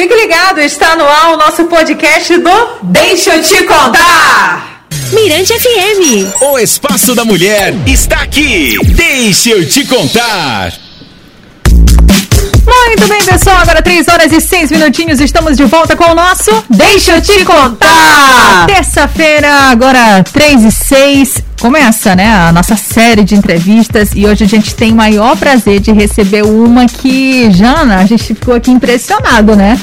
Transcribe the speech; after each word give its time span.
Fique 0.00 0.14
ligado, 0.14 0.60
está 0.60 0.96
no 0.96 1.04
ar 1.04 1.34
o 1.34 1.36
nosso 1.36 1.64
podcast 1.64 2.34
do 2.38 2.50
Deixa 2.84 3.36
eu 3.36 3.42
te 3.42 3.62
contar. 3.64 4.86
Mirante 5.12 5.52
FM. 5.52 6.40
O 6.40 6.58
Espaço 6.58 7.14
da 7.14 7.22
Mulher 7.22 7.74
está 7.86 8.22
aqui. 8.22 8.78
Deixa 8.94 9.50
eu 9.50 9.68
te 9.68 9.84
contar. 9.84 10.72
Muito 11.68 13.08
bem, 13.08 13.22
pessoal. 13.26 13.58
Agora 13.58 13.82
3 13.82 14.08
horas 14.08 14.32
e 14.32 14.40
6 14.40 14.70
minutinhos. 14.70 15.20
Estamos 15.20 15.58
de 15.58 15.66
volta 15.66 15.94
com 15.94 16.12
o 16.12 16.14
nosso 16.14 16.50
Deixa 16.70 17.16
eu 17.16 17.20
te 17.20 17.44
contar. 17.44 18.64
Terça-feira, 18.68 19.52
agora 19.70 20.24
3 20.32 20.64
e 20.64 20.72
6. 20.72 21.49
Começa, 21.60 22.16
né, 22.16 22.26
a 22.26 22.50
nossa 22.52 22.74
série 22.74 23.22
de 23.22 23.34
entrevistas 23.34 24.12
e 24.14 24.26
hoje 24.26 24.44
a 24.44 24.48
gente 24.48 24.74
tem 24.74 24.92
o 24.92 24.96
maior 24.96 25.36
prazer 25.36 25.78
de 25.78 25.92
receber 25.92 26.42
uma 26.42 26.86
que, 26.86 27.50
Jana, 27.50 27.98
a 27.98 28.06
gente 28.06 28.34
ficou 28.34 28.54
aqui 28.54 28.70
impressionado, 28.70 29.54
né? 29.54 29.78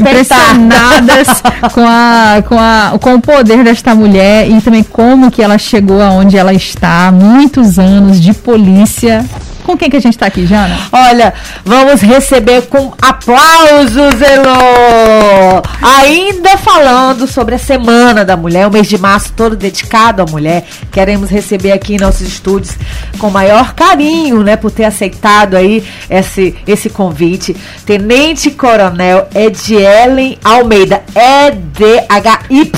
Impressionadas 0.00 1.42
com, 1.74 1.84
a, 1.86 2.42
com, 2.48 2.58
a, 2.58 2.98
com 2.98 3.14
o 3.16 3.20
poder 3.20 3.62
desta 3.62 3.94
mulher 3.94 4.48
e 4.48 4.58
também 4.62 4.82
como 4.82 5.30
que 5.30 5.42
ela 5.42 5.58
chegou 5.58 6.00
aonde 6.00 6.38
ela 6.38 6.54
está, 6.54 7.12
muitos 7.12 7.78
anos 7.78 8.18
de 8.18 8.32
polícia 8.32 9.22
com 9.62 9.76
quem 9.76 9.88
que 9.88 9.96
a 9.96 10.00
gente 10.00 10.14
está 10.14 10.26
aqui, 10.26 10.46
Jana? 10.46 10.76
Olha, 10.92 11.32
vamos 11.64 12.00
receber 12.00 12.62
com 12.62 12.92
aplausos, 13.00 14.20
Elo! 14.20 15.62
Ainda 15.80 16.58
falando 16.58 17.26
sobre 17.26 17.54
a 17.54 17.58
Semana 17.58 18.24
da 18.24 18.36
Mulher, 18.36 18.66
o 18.66 18.70
mês 18.70 18.86
de 18.86 18.98
março 18.98 19.32
todo 19.34 19.56
dedicado 19.56 20.22
à 20.22 20.26
mulher. 20.26 20.64
Queremos 20.90 21.30
receber 21.30 21.72
aqui 21.72 21.94
em 21.94 21.98
nossos 21.98 22.26
estúdios 22.26 22.74
com 23.18 23.30
maior 23.30 23.74
carinho, 23.74 24.42
né, 24.42 24.56
por 24.56 24.70
ter 24.70 24.84
aceitado 24.84 25.56
aí 25.56 25.84
esse, 26.10 26.54
esse 26.66 26.90
convite. 26.90 27.56
Tenente 27.86 28.50
Coronel 28.50 29.28
Edielen 29.34 30.38
Almeida, 30.44 31.02
E-D-H-Y. 31.14 32.72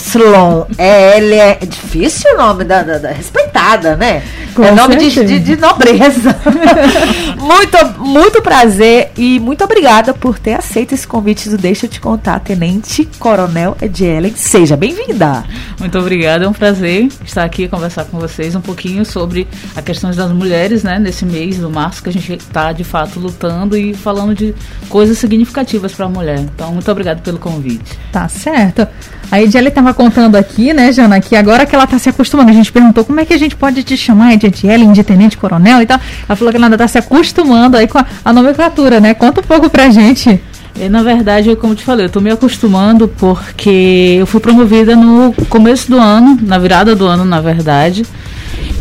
É, 0.78 1.18
ele 1.18 1.34
é 1.34 1.58
difícil 1.62 2.32
o 2.34 2.36
nome 2.36 2.64
da, 2.64 2.82
da, 2.82 2.98
da 2.98 3.10
respeitada, 3.10 3.96
né? 3.96 4.22
Com 4.54 4.64
é 4.64 4.70
nome 4.72 4.96
de, 4.96 5.10
de, 5.10 5.38
de 5.40 5.56
nobreza. 5.56 6.36
muito, 7.38 8.00
muito 8.00 8.42
prazer 8.42 9.10
e 9.16 9.38
muito 9.38 9.64
obrigada 9.64 10.12
por 10.12 10.38
ter 10.38 10.54
aceito 10.54 10.92
esse 10.92 11.06
convite 11.06 11.48
do 11.48 11.58
Deixa 11.58 11.86
eu 11.86 11.90
te 11.90 12.00
contar, 12.00 12.40
Tenente 12.40 13.08
Coronel 13.18 13.76
Edielen. 13.80 14.34
Seja 14.36 14.76
bem-vinda. 14.76 15.44
Muito 15.78 15.98
obrigada, 15.98 16.44
é 16.44 16.48
um 16.48 16.52
prazer 16.52 17.08
estar 17.24 17.44
aqui 17.44 17.64
e 17.64 17.68
conversar 17.68 18.04
com 18.04 18.18
vocês 18.18 18.54
um 18.54 18.60
pouquinho 18.60 19.04
sobre 19.04 19.46
a 19.74 19.82
questão 19.82 20.10
das 20.10 20.32
mulheres, 20.32 20.82
né, 20.82 20.98
nesse 20.98 21.24
mês 21.24 21.58
do 21.58 21.70
março 21.70 22.02
que 22.02 22.08
a 22.08 22.12
gente 22.12 22.32
está 22.34 22.72
de 22.72 22.84
fato 22.84 23.18
lutando 23.18 23.76
e 23.76 23.94
falando 23.94 24.34
de 24.34 24.54
coisas 24.88 25.18
significativas 25.18 25.92
para 25.92 26.06
a 26.06 26.08
mulher. 26.08 26.38
Então, 26.38 26.72
muito 26.72 26.90
obrigada 26.90 27.20
pelo 27.20 27.38
convite. 27.38 27.98
Tá 28.12 28.28
certo. 28.28 28.86
A 29.30 29.42
Ediele 29.42 29.68
estava 29.68 29.92
contando 29.92 30.36
aqui, 30.36 30.72
né, 30.72 30.92
Jana, 30.92 31.20
que 31.20 31.34
agora 31.34 31.66
que 31.66 31.74
ela 31.74 31.84
está 31.84 31.98
se 31.98 32.08
acostumando, 32.08 32.50
a 32.50 32.52
gente 32.52 32.70
perguntou 32.70 33.04
como 33.04 33.20
é 33.20 33.24
que 33.24 33.32
a 33.32 33.38
gente 33.38 33.56
pode 33.56 33.82
te 33.82 33.96
chamar 33.96 34.36
de 34.36 34.46
Ediele, 34.46 34.86
de 34.92 35.02
tenente 35.02 35.36
coronel 35.36 35.82
e 35.82 35.86
tal. 35.86 35.98
Ela 36.28 36.36
falou 36.36 36.52
que 36.52 36.56
ela 36.56 36.63
ainda 36.64 36.76
está 36.76 36.88
se 36.88 36.98
acostumando 36.98 37.76
aí 37.76 37.86
com 37.88 37.98
a, 37.98 38.06
a 38.24 38.32
nomenclatura, 38.32 39.00
né? 39.00 39.14
Conta 39.14 39.40
um 39.40 39.44
pouco 39.44 39.68
pra 39.70 39.88
gente. 39.90 40.40
E, 40.76 40.88
na 40.88 41.02
verdade, 41.04 41.54
como 41.56 41.72
eu 41.72 41.76
te 41.76 41.84
falei, 41.84 42.04
eu 42.04 42.08
estou 42.08 42.20
me 42.20 42.30
acostumando 42.32 43.06
porque 43.06 44.16
eu 44.18 44.26
fui 44.26 44.40
promovida 44.40 44.96
no 44.96 45.32
começo 45.48 45.88
do 45.88 45.98
ano, 45.98 46.36
na 46.42 46.58
virada 46.58 46.96
do 46.96 47.06
ano, 47.06 47.24
na 47.24 47.40
verdade. 47.40 48.04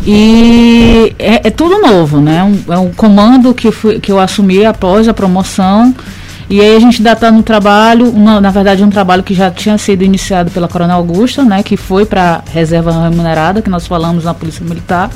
E 0.06 1.16
é, 1.18 1.48
é 1.48 1.50
tudo 1.52 1.80
novo, 1.80 2.20
né? 2.20 2.44
Um- 2.44 2.74
é 2.74 2.78
um 2.78 2.92
comando 2.92 3.54
que, 3.54 3.72
fui, 3.72 4.00
que 4.00 4.12
eu 4.12 4.20
assumi 4.20 4.66
após 4.66 5.08
a 5.08 5.14
promoção. 5.14 5.94
E 6.50 6.60
aí 6.60 6.76
a 6.76 6.80
gente 6.80 6.98
ainda 6.98 7.14
está 7.14 7.32
no 7.32 7.42
trabalho, 7.42 8.10
uma- 8.10 8.42
na 8.42 8.52
verdade 8.52 8.84
um 8.84 8.90
trabalho 8.90 9.24
que 9.24 9.34
já 9.34 9.50
tinha 9.50 9.78
sido 9.78 10.04
iniciado 10.04 10.52
pela 10.52 10.68
Coronel 10.68 10.98
Augusta, 10.98 11.44
né? 11.44 11.64
Que 11.64 11.78
foi 11.78 12.06
para 12.06 12.44
reserva 12.52 12.92
remunerada, 13.08 13.62
que 13.62 13.70
nós 13.70 13.88
falamos 13.88 14.26
na 14.26 14.34
Polícia 14.34 14.64
Militar. 14.66 15.10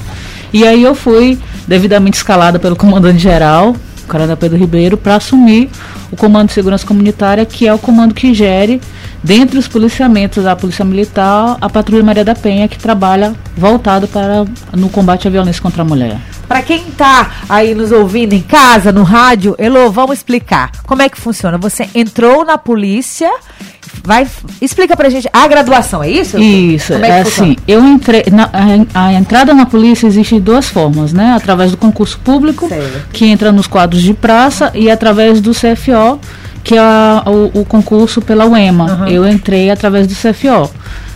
E 0.53 0.65
aí 0.65 0.83
eu 0.83 0.95
fui 0.95 1.37
devidamente 1.67 2.17
escalada 2.17 2.57
pelo 2.59 2.75
comandante 2.75 3.19
geral, 3.19 3.75
Coronel 4.07 4.37
Pedro 4.37 4.57
Ribeiro, 4.57 4.97
para 4.97 5.15
assumir 5.15 5.69
o 6.11 6.15
Comando 6.15 6.47
de 6.47 6.53
Segurança 6.53 6.87
Comunitária, 6.87 7.45
que 7.45 7.67
é 7.67 7.73
o 7.73 7.77
comando 7.77 8.13
que 8.13 8.33
gere, 8.33 8.81
dentre 9.21 9.59
os 9.59 9.67
policiamentos 9.67 10.45
da 10.45 10.55
Polícia 10.55 10.85
Militar, 10.85 11.57
a 11.59 11.69
Patrulha 11.69 12.03
Maria 12.03 12.23
da 12.23 12.33
Penha, 12.33 12.67
que 12.67 12.77
trabalha 12.77 13.35
voltado 13.55 14.07
para 14.07 14.45
no 14.73 14.89
combate 14.89 15.27
à 15.27 15.31
violência 15.31 15.61
contra 15.61 15.81
a 15.81 15.85
mulher. 15.85 16.17
Para 16.47 16.61
quem 16.61 16.85
tá 16.91 17.31
aí 17.49 17.75
nos 17.75 17.91
ouvindo 17.91 18.31
em 18.31 18.41
casa, 18.41 18.91
no 18.93 19.03
rádio, 19.03 19.53
Elo, 19.57 19.91
vamos 19.91 20.17
explicar 20.17 20.71
como 20.83 21.01
é 21.01 21.09
que 21.09 21.19
funciona. 21.19 21.57
Você 21.57 21.89
entrou 21.93 22.45
na 22.45 22.57
polícia, 22.57 23.29
vai 24.03 24.27
explica 24.61 24.95
pra 24.95 25.09
gente 25.09 25.27
a 25.31 25.47
graduação, 25.47 26.03
é 26.03 26.09
isso? 26.09 26.37
Isso, 26.39 26.93
Como 26.93 27.05
é, 27.05 27.23
funciona? 27.23 27.51
assim, 27.51 27.55
eu 27.67 27.83
entrei, 27.85 28.23
na- 28.31 28.49
a, 28.93 29.05
a 29.07 29.13
entrada 29.13 29.53
na 29.53 29.65
polícia 29.65 30.07
existe 30.07 30.35
de 30.35 30.41
duas 30.41 30.67
formas, 30.67 31.13
né? 31.13 31.33
Através 31.35 31.71
do 31.71 31.77
concurso 31.77 32.19
público, 32.23 32.67
Certo. 32.69 33.07
que 33.11 33.25
entra 33.25 33.51
nos 33.51 33.67
quadros 33.67 34.01
de 34.01 34.13
praça, 34.13 34.71
e 34.73 34.89
através 34.89 35.41
do 35.41 35.51
CFO, 35.51 36.19
que 36.63 36.75
é 36.75 36.79
a- 36.79 37.23
o, 37.25 37.61
o 37.61 37.65
concurso 37.65 38.21
pela 38.21 38.45
UEMA. 38.45 39.05
Eu 39.09 39.27
entrei 39.27 39.69
através 39.69 40.07
do 40.07 40.13
CFO. 40.13 40.69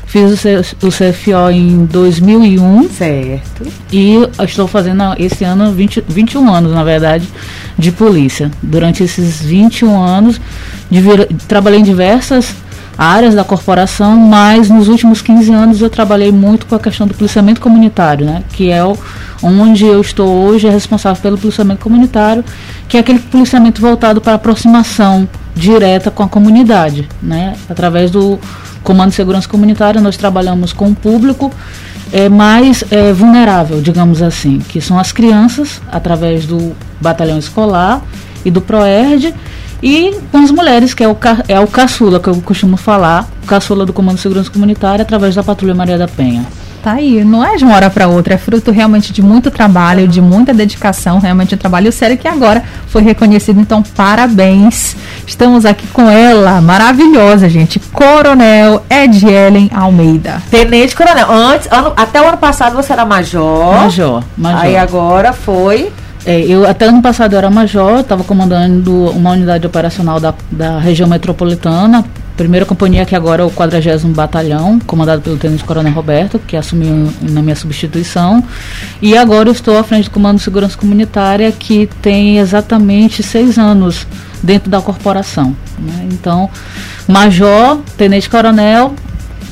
Fiz 0.06 0.44
o, 0.84 0.90
CFO 0.90 1.50
em 1.53 1.86
2001 1.86 2.90
Certo. 2.90 3.66
e 3.94 4.16
estou 4.44 4.68
fazendo 4.68 5.02
esse 5.18 5.46
ano 5.46 5.72
20, 5.72 6.03
21 6.06 6.53
anos, 6.53 6.74
na 6.74 6.84
verdade, 6.84 7.25
de 7.80 7.94
polícia. 7.94 8.52
Durante 8.62 9.03
esses 9.03 9.41
21 9.41 10.02
anos, 10.03 10.41
diver- 10.90 11.30
trabalhei 11.47 11.80
em 11.80 11.84
diversas 11.84 12.53
áreas 13.01 13.34
da 13.34 13.44
corporação, 13.44 14.16
mas 14.16 14.69
nos 14.69 14.88
últimos 14.88 15.23
15 15.23 15.51
anos 15.51 15.81
eu 15.81 15.89
trabalhei 15.89 16.31
muito 16.31 16.67
com 16.67 16.75
a 16.75 16.79
questão 16.79 17.07
do 17.07 17.16
policiamento 17.16 17.59
comunitário, 17.59 18.23
né? 18.23 18.44
Que 18.53 18.69
é 18.69 18.84
onde 19.41 19.88
eu 19.88 20.00
estou 20.00 20.28
hoje, 20.28 20.67
é 20.67 20.69
responsável 20.69 21.19
pelo 21.19 21.35
policiamento 21.35 21.81
comunitário, 21.81 22.45
que 22.88 22.97
é 22.97 23.00
aquele 23.00 23.17
policiamento 23.17 23.81
voltado 23.81 24.22
para 24.22 24.35
aproximação 24.35 25.28
direta 25.56 26.11
com 26.11 26.22
a 26.22 26.28
comunidade, 26.28 27.09
né? 27.23 27.56
Através 27.67 28.11
do 28.11 28.40
Comando 28.84 29.09
de 29.09 29.16
Segurança 29.16 29.50
Comunitária, 29.50 30.00
nós 30.00 30.16
trabalhamos 30.16 30.72
com 30.72 30.90
o 30.90 30.95
público 30.95 31.51
é, 32.13 32.29
mais 32.29 32.84
é, 32.91 33.11
vulnerável, 33.11 33.81
digamos 33.81 34.22
assim, 34.22 34.59
que 34.59 34.79
são 34.79 35.00
as 35.00 35.11
crianças, 35.11 35.81
através 35.91 36.45
do 36.45 36.75
batalhão 37.01 37.40
escolar 37.40 38.03
e 38.45 38.51
do 38.51 38.61
PROERD, 38.61 39.34
e 39.81 40.16
com 40.31 40.38
as 40.40 40.52
mulheres, 40.52 40.94
que 40.94 41.03
é 41.03 41.08
o, 41.08 41.16
ca- 41.16 41.44
é 41.47 41.59
o 41.59 41.68
caçula, 41.68 42.19
que 42.19 42.28
eu 42.28 42.36
costumo 42.42 42.78
falar, 42.78 43.28
o 43.44 43.47
caçula 43.47 43.86
do 43.86 43.94
Comando 43.94 44.16
de 44.16 44.22
Segurança 44.22 44.50
Comunitária, 44.52 45.02
através 45.03 45.36
da 45.36 45.44
Patrulha 45.44 45.74
Maria 45.75 45.97
da 45.97 46.08
Penha. 46.08 46.46
Tá 46.84 46.94
aí, 46.94 47.24
não 47.24 47.46
é 47.46 47.58
de 47.58 47.64
uma 47.64 47.75
hora 47.75 47.91
para 47.91 48.08
outra, 48.08 48.34
é 48.34 48.38
fruto 48.40 48.72
realmente 48.72 49.14
de 49.14 49.22
muito 49.22 49.52
trabalho, 49.52 50.08
de 50.08 50.20
muita 50.20 50.52
dedicação, 50.52 51.20
realmente 51.20 51.53
um 51.53 51.58
trabalho 51.58 51.91
sério 51.91 52.18
que 52.18 52.28
agora 52.28 52.64
foi 52.88 53.03
reconhecido, 53.03 53.59
então 53.59 53.84
parabéns. 53.84 54.96
Estamos 55.28 55.64
aqui 55.64 55.86
com 55.88 56.09
ela, 56.09 56.59
maravilhosa, 56.59 57.47
gente, 57.47 57.80
Coronel 57.80 58.84
Edielen 58.90 59.70
Almeida. 59.74 60.41
Tenente 60.50 60.96
Coronel. 60.96 61.31
Antes, 61.31 61.68
ano- 61.72 61.94
até 61.96 62.20
o 62.20 62.28
ano 62.28 62.38
passado 62.38 62.75
você 62.75 62.91
era 62.94 63.06
major. 63.06 63.75
Major, 63.75 64.24
major. 64.36 64.62
Aí 64.62 64.75
agora 64.75 65.34
foi. 65.34 65.91
É, 66.26 66.40
eu 66.42 66.68
até 66.68 66.86
ano 66.86 67.02
passado 67.02 67.34
eu 67.34 67.38
era 67.38 67.50
major, 67.50 68.00
estava 68.00 68.24
comandando 68.24 69.09
uma 69.12 69.32
unidade 69.32 69.66
operacional 69.66 70.20
da, 70.20 70.34
da 70.52 70.78
região 70.78 71.08
metropolitana, 71.08 72.06
primeira 72.38 72.66
companhia 72.66 73.06
que 73.06 73.16
agora 73.16 73.44
é 73.44 73.46
o 73.46 73.50
40 73.50 74.08
Batalhão, 74.09 74.80
comandado 74.86 75.22
pelo 75.22 75.38
Tenente 75.38 75.64
Coronel 75.64 75.94
Roberto, 75.94 76.40
que 76.40 76.56
assumiu 76.56 77.12
na 77.22 77.42
minha 77.42 77.56
substituição. 77.56 78.44
E 79.02 79.18
agora 79.18 79.50
eu 79.50 79.54
estou 79.54 79.78
à 79.78 79.84
frente 79.84 80.06
do 80.06 80.12
Comando 80.12 80.38
de 80.38 80.44
Segurança 80.44 80.78
Comunitária, 80.78 81.52
que 81.52 81.88
tem 82.02 82.38
exatamente 82.38 83.22
seis 83.24 83.58
anos 83.58 84.08
dentro 84.42 84.70
da 84.70 84.82
corporação. 84.82 85.56
né? 85.78 86.08
Então, 86.12 86.50
major, 87.08 87.79
tenente 87.97 88.29
coronel, 88.29 88.94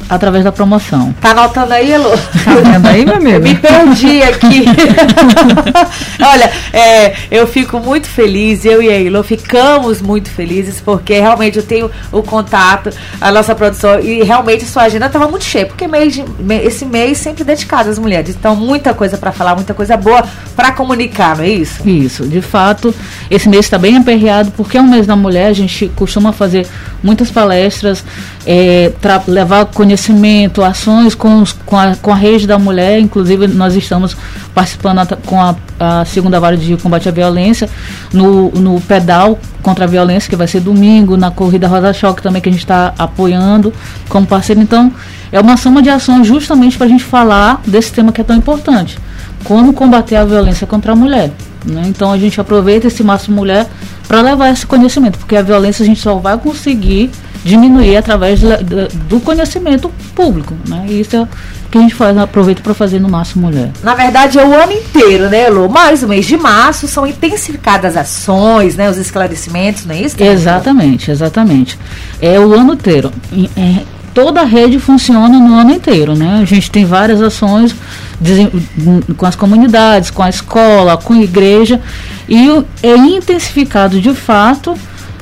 através 0.10 0.44
da 0.44 0.52
promoção. 0.52 1.14
Tá 1.22 1.32
anotando 1.32 1.74
aí, 1.74 1.92
Elô? 1.92 2.10
Tá 2.10 2.56
vendo 2.64 2.88
aí, 2.88 3.06
meu 3.06 3.16
amigo? 3.16 3.36
Eu 3.38 3.42
me 3.42 3.56
perdi 3.56 4.24
aqui. 4.24 4.66
Olha, 6.22 6.52
é, 6.74 7.14
eu 7.30 7.46
fico 7.48 7.80
muito 7.80 8.08
feliz, 8.08 8.66
eu 8.66 8.82
e 8.82 8.90
a 8.90 8.98
Ilô 9.00 9.22
ficamos 9.24 10.02
muito 10.02 10.30
felizes, 10.30 10.82
porque 10.82 11.14
realmente 11.20 11.58
eu 11.58 11.64
tenho 11.64 11.92
o 12.12 12.24
contato, 12.24 12.90
a 13.22 13.32
nossa 13.32 13.54
produção, 13.54 14.00
e 14.00 14.24
realmente 14.24 14.66
sua 14.66 14.84
agenda 14.84 15.06
estava 15.06 15.28
muito 15.28 15.46
cheia, 15.46 15.66
porque 15.68 15.88
mês 15.88 16.14
de- 16.14 16.26
esse 16.64 16.86
mês 16.86 17.18
sempre 17.20 17.44
dedicado 17.44 17.90
às 17.90 18.00
mulheres. 18.00 18.36
Então, 18.38 18.56
muita 18.56 18.94
coisa 18.94 19.18
para 19.18 19.32
falar, 19.32 19.56
muita 19.56 19.74
coisa 19.74 19.96
boa 19.96 20.24
para 20.56 20.72
comunicar, 20.72 21.38
não 21.38 21.44
é 21.44 21.50
isso? 21.50 21.88
Isso, 21.88 22.28
de 22.28 22.42
fato, 22.42 22.94
esse 23.30 23.48
mês 23.48 23.66
está 23.66 23.78
bem 23.78 23.98
aperreado, 23.98 24.52
porque 24.58 24.78
é 24.78 24.82
um 24.82 24.90
mês 24.90 25.06
da 25.06 25.16
mulher, 25.16 25.48
a 25.48 25.54
gente 25.54 25.90
costuma 25.96 26.34
fazer 26.34 26.66
muitas 27.04 27.30
palestras, 27.30 28.04
é, 28.46 28.92
levar 29.28 29.66
conhecimento 29.68 29.99
conhecimento, 30.00 30.64
ações 30.64 31.14
com, 31.14 31.42
os, 31.42 31.52
com, 31.66 31.78
a, 31.78 31.96
com 31.96 32.12
a 32.12 32.16
rede 32.16 32.48
da 32.48 32.58
mulher, 32.58 33.00
inclusive 33.00 33.48
nós 33.48 33.76
estamos 33.76 34.16
participando 34.56 35.00
at- 35.00 35.18
com 35.26 35.40
a, 35.42 35.56
a 35.80 36.06
segunda 36.06 36.40
vara 36.40 36.56
de 36.56 36.78
combate 36.78 37.10
à 37.10 37.12
violência 37.12 37.70
no, 38.14 38.50
no 38.52 38.80
pedal 38.82 39.38
contra 39.62 39.84
a 39.86 39.88
violência, 39.88 40.30
que 40.30 40.36
vai 40.36 40.48
ser 40.48 40.62
domingo, 40.62 41.18
na 41.18 41.30
corrida 41.32 41.68
Rosa 41.68 41.92
Choque 41.94 42.22
também, 42.22 42.42
que 42.42 42.48
a 42.50 42.52
gente 42.52 42.62
está 42.62 42.94
apoiando 42.98 43.74
como 44.08 44.26
parceiro. 44.26 44.62
Então, 44.62 44.92
é 45.32 45.40
uma 45.40 45.58
soma 45.58 45.82
de 45.82 45.90
ações 45.90 46.26
justamente 46.26 46.78
para 46.78 46.88
a 46.88 46.90
gente 46.90 47.04
falar 47.04 47.62
desse 47.68 47.92
tema 47.92 48.12
que 48.12 48.22
é 48.22 48.24
tão 48.24 48.36
importante. 48.38 48.98
Como 49.44 49.74
combater 49.74 50.16
a 50.16 50.24
violência 50.26 50.66
contra 50.66 50.94
a 50.94 50.96
mulher. 50.96 51.32
né? 51.66 51.84
Então 51.88 52.12
a 52.12 52.18
gente 52.18 52.40
aproveita 52.40 52.88
esse 52.88 53.04
Março 53.04 53.32
Mulher 53.32 53.68
para 54.08 54.22
levar 54.22 54.50
esse 54.50 54.66
conhecimento, 54.66 55.18
porque 55.20 55.36
a 55.36 55.42
violência 55.42 55.84
a 55.84 55.86
gente 55.86 56.00
só 56.02 56.16
vai 56.16 56.38
conseguir 56.38 57.10
diminuir 57.44 57.98
através 57.98 58.40
do 59.08 59.20
conhecimento 59.20 59.90
público. 60.14 60.56
Né? 60.68 60.86
E 60.90 61.02
isso 61.02 61.16
é 61.16 61.22
o 61.22 61.28
que 61.70 61.78
a 61.78 61.82
gente 61.82 61.96
faz, 61.96 62.18
aproveita 62.18 62.62
para 62.62 62.74
fazer 62.74 63.00
no 63.00 63.10
Março 63.10 63.38
Mulher. 63.40 63.72
Na 63.84 63.94
verdade, 63.94 64.40
é 64.40 64.46
o 64.46 64.54
ano 64.54 64.72
inteiro, 64.72 65.30
né, 65.30 65.50
Lu? 65.50 65.70
Mas 65.70 66.04
o 66.04 66.08
mês 66.08 66.26
de 66.26 66.36
março 66.36 66.88
são 66.88 67.06
intensificadas 67.06 67.96
as 67.96 68.10
ações, 68.10 68.76
né? 68.76 68.90
Os 68.90 68.98
esclarecimentos, 68.98 69.86
não 69.86 69.96
é 69.96 70.02
isso? 70.02 70.22
Exatamente, 70.22 71.12
exatamente. 71.12 71.78
É 72.22 72.40
o 72.40 72.54
ano 72.54 72.74
inteiro. 72.74 73.12
É, 73.56 73.84
toda 74.14 74.42
a 74.42 74.46
rede 74.46 74.80
funciona 74.80 75.40
no 75.40 75.56
ano 75.56 75.72
inteiro, 75.72 76.16
né? 76.16 76.40
A 76.42 76.46
gente 76.46 76.70
tem 76.72 76.86
várias 76.86 77.22
ações 77.22 77.76
com 79.16 79.26
as 79.26 79.36
comunidades, 79.36 80.10
com 80.10 80.24
a 80.24 80.30
escola, 80.30 80.98
com 80.98 81.14
a 81.14 81.22
igreja 81.22 81.80
e 82.28 82.48
é 82.84 82.96
intensificado 82.96 84.00
de 84.02 84.14
fato 84.14 84.76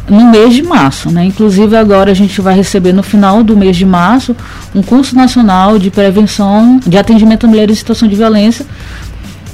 no 0.10 0.32
mês 0.32 0.54
de 0.54 0.64
março, 0.64 1.12
né? 1.12 1.26
Inclusive 1.26 1.76
agora 1.76 2.12
a 2.12 2.14
gente 2.14 2.40
vai 2.42 2.56
receber 2.56 2.94
no 2.94 3.04
final 3.04 3.44
do 3.44 3.56
mês 3.58 3.76
de 3.76 3.86
março 3.86 4.36
um 4.74 4.82
curso 4.82 5.16
nacional 5.16 5.78
de 5.78 5.92
prevenção 5.92 6.80
de 6.86 6.98
atendimento 6.98 7.46
a 7.46 7.50
mulheres 7.50 7.76
em 7.76 7.80
situação 7.80 8.08
de 8.08 8.16
violência 8.16 8.66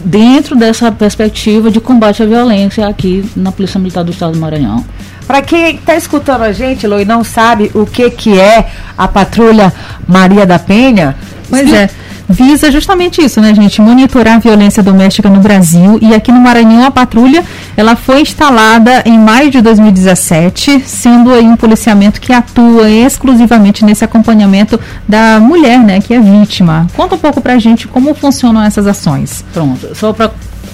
dentro 0.05 0.55
dessa 0.55 0.91
perspectiva 0.91 1.71
de 1.71 1.79
combate 1.79 2.21
à 2.21 2.25
violência 2.25 2.87
aqui 2.87 3.23
na 3.35 3.51
Polícia 3.51 3.79
Militar 3.79 4.03
do 4.03 4.11
Estado 4.11 4.33
do 4.33 4.39
Maranhão. 4.39 4.85
Para 5.25 5.41
quem 5.41 5.75
está 5.75 5.95
escutando 5.95 6.43
a 6.43 6.51
gente, 6.51 6.85
Lu, 6.85 6.99
e 6.99 7.05
não 7.05 7.23
sabe 7.23 7.71
o 7.73 7.85
que, 7.85 8.09
que 8.09 8.37
é 8.37 8.67
a 8.97 9.07
Patrulha 9.07 9.73
Maria 10.05 10.45
da 10.45 10.59
Penha, 10.59 11.15
Pois 11.53 11.71
é. 11.71 11.89
Visa 12.27 12.71
justamente 12.71 13.21
isso, 13.21 13.41
né, 13.41 13.53
gente? 13.53 13.81
Monitorar 13.81 14.35
a 14.35 14.39
violência 14.39 14.81
doméstica 14.81 15.29
no 15.29 15.39
Brasil. 15.39 15.99
E 16.01 16.13
aqui 16.13 16.31
no 16.31 16.39
Maranhão, 16.39 16.85
a 16.85 16.91
patrulha 16.91 17.43
ela 17.75 17.95
foi 17.95 18.21
instalada 18.21 19.03
em 19.05 19.17
maio 19.17 19.51
de 19.51 19.61
2017, 19.61 20.83
sendo 20.85 21.31
aí 21.33 21.45
um 21.45 21.57
policiamento 21.57 22.21
que 22.21 22.31
atua 22.31 22.89
exclusivamente 22.89 23.83
nesse 23.83 24.03
acompanhamento 24.05 24.79
da 25.07 25.39
mulher, 25.39 25.79
né, 25.79 25.99
que 25.99 26.13
é 26.13 26.19
vítima. 26.19 26.87
Conta 26.95 27.15
um 27.15 27.19
pouco 27.19 27.41
pra 27.41 27.57
gente 27.59 27.87
como 27.87 28.13
funcionam 28.13 28.63
essas 28.63 28.87
ações. 28.87 29.43
Pronto, 29.53 29.95
só 29.95 30.13
para 30.13 30.31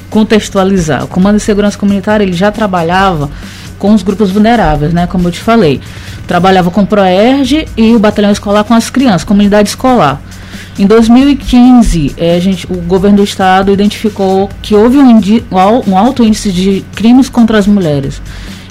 contextualizar, 0.09 1.03
o 1.03 1.07
Comando 1.07 1.37
de 1.37 1.43
Segurança 1.43 1.77
Comunitária 1.77 2.23
ele 2.23 2.33
já 2.33 2.51
trabalhava 2.51 3.29
com 3.77 3.93
os 3.93 4.03
grupos 4.03 4.29
vulneráveis, 4.29 4.93
né, 4.93 5.07
como 5.07 5.27
eu 5.27 5.31
te 5.31 5.39
falei. 5.39 5.79
Trabalhava 6.27 6.69
com 6.69 6.81
o 6.81 6.85
ProERG 6.85 7.67
e 7.75 7.95
o 7.95 7.99
Batalhão 7.99 8.31
Escolar 8.31 8.63
com 8.63 8.73
as 8.73 8.89
crianças, 8.89 9.23
comunidade 9.23 9.69
escolar. 9.69 10.21
Em 10.79 10.87
2015, 10.87 12.15
eh, 12.17 12.35
a 12.37 12.39
gente, 12.39 12.65
o 12.71 12.75
governo 12.77 13.17
do 13.17 13.23
estado 13.23 13.69
identificou 13.71 14.49
que 14.61 14.73
houve 14.73 14.97
um, 14.97 15.19
um 15.51 15.57
al- 15.57 15.83
alto 15.97 16.23
índice 16.23 16.51
de 16.53 16.85
crimes 16.95 17.27
contra 17.27 17.57
as 17.57 17.67
mulheres. 17.67 18.21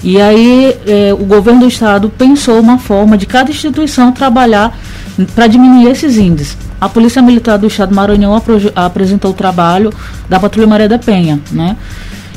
E 0.03 0.19
aí 0.21 0.75
eh, 0.87 1.13
o 1.13 1.25
governo 1.27 1.61
do 1.61 1.69
estado 1.69 2.09
pensou 2.09 2.59
uma 2.61 2.79
forma 2.79 3.19
de 3.19 3.27
cada 3.27 3.51
instituição 3.51 4.11
trabalhar 4.11 4.75
para 5.35 5.47
diminuir 5.47 5.91
esses 5.91 6.17
índices. 6.17 6.57
A 6.81 6.89
Polícia 6.89 7.21
Militar 7.21 7.59
do 7.59 7.67
Estado 7.67 7.91
do 7.91 7.95
Maranhão 7.97 8.41
apresentou 8.75 9.33
o 9.33 9.35
trabalho 9.35 9.93
da 10.29 10.39
Patrulha 10.41 10.67
Maria 10.67 10.89
da 10.89 10.99
Penha, 10.99 11.39
né? 11.51 11.77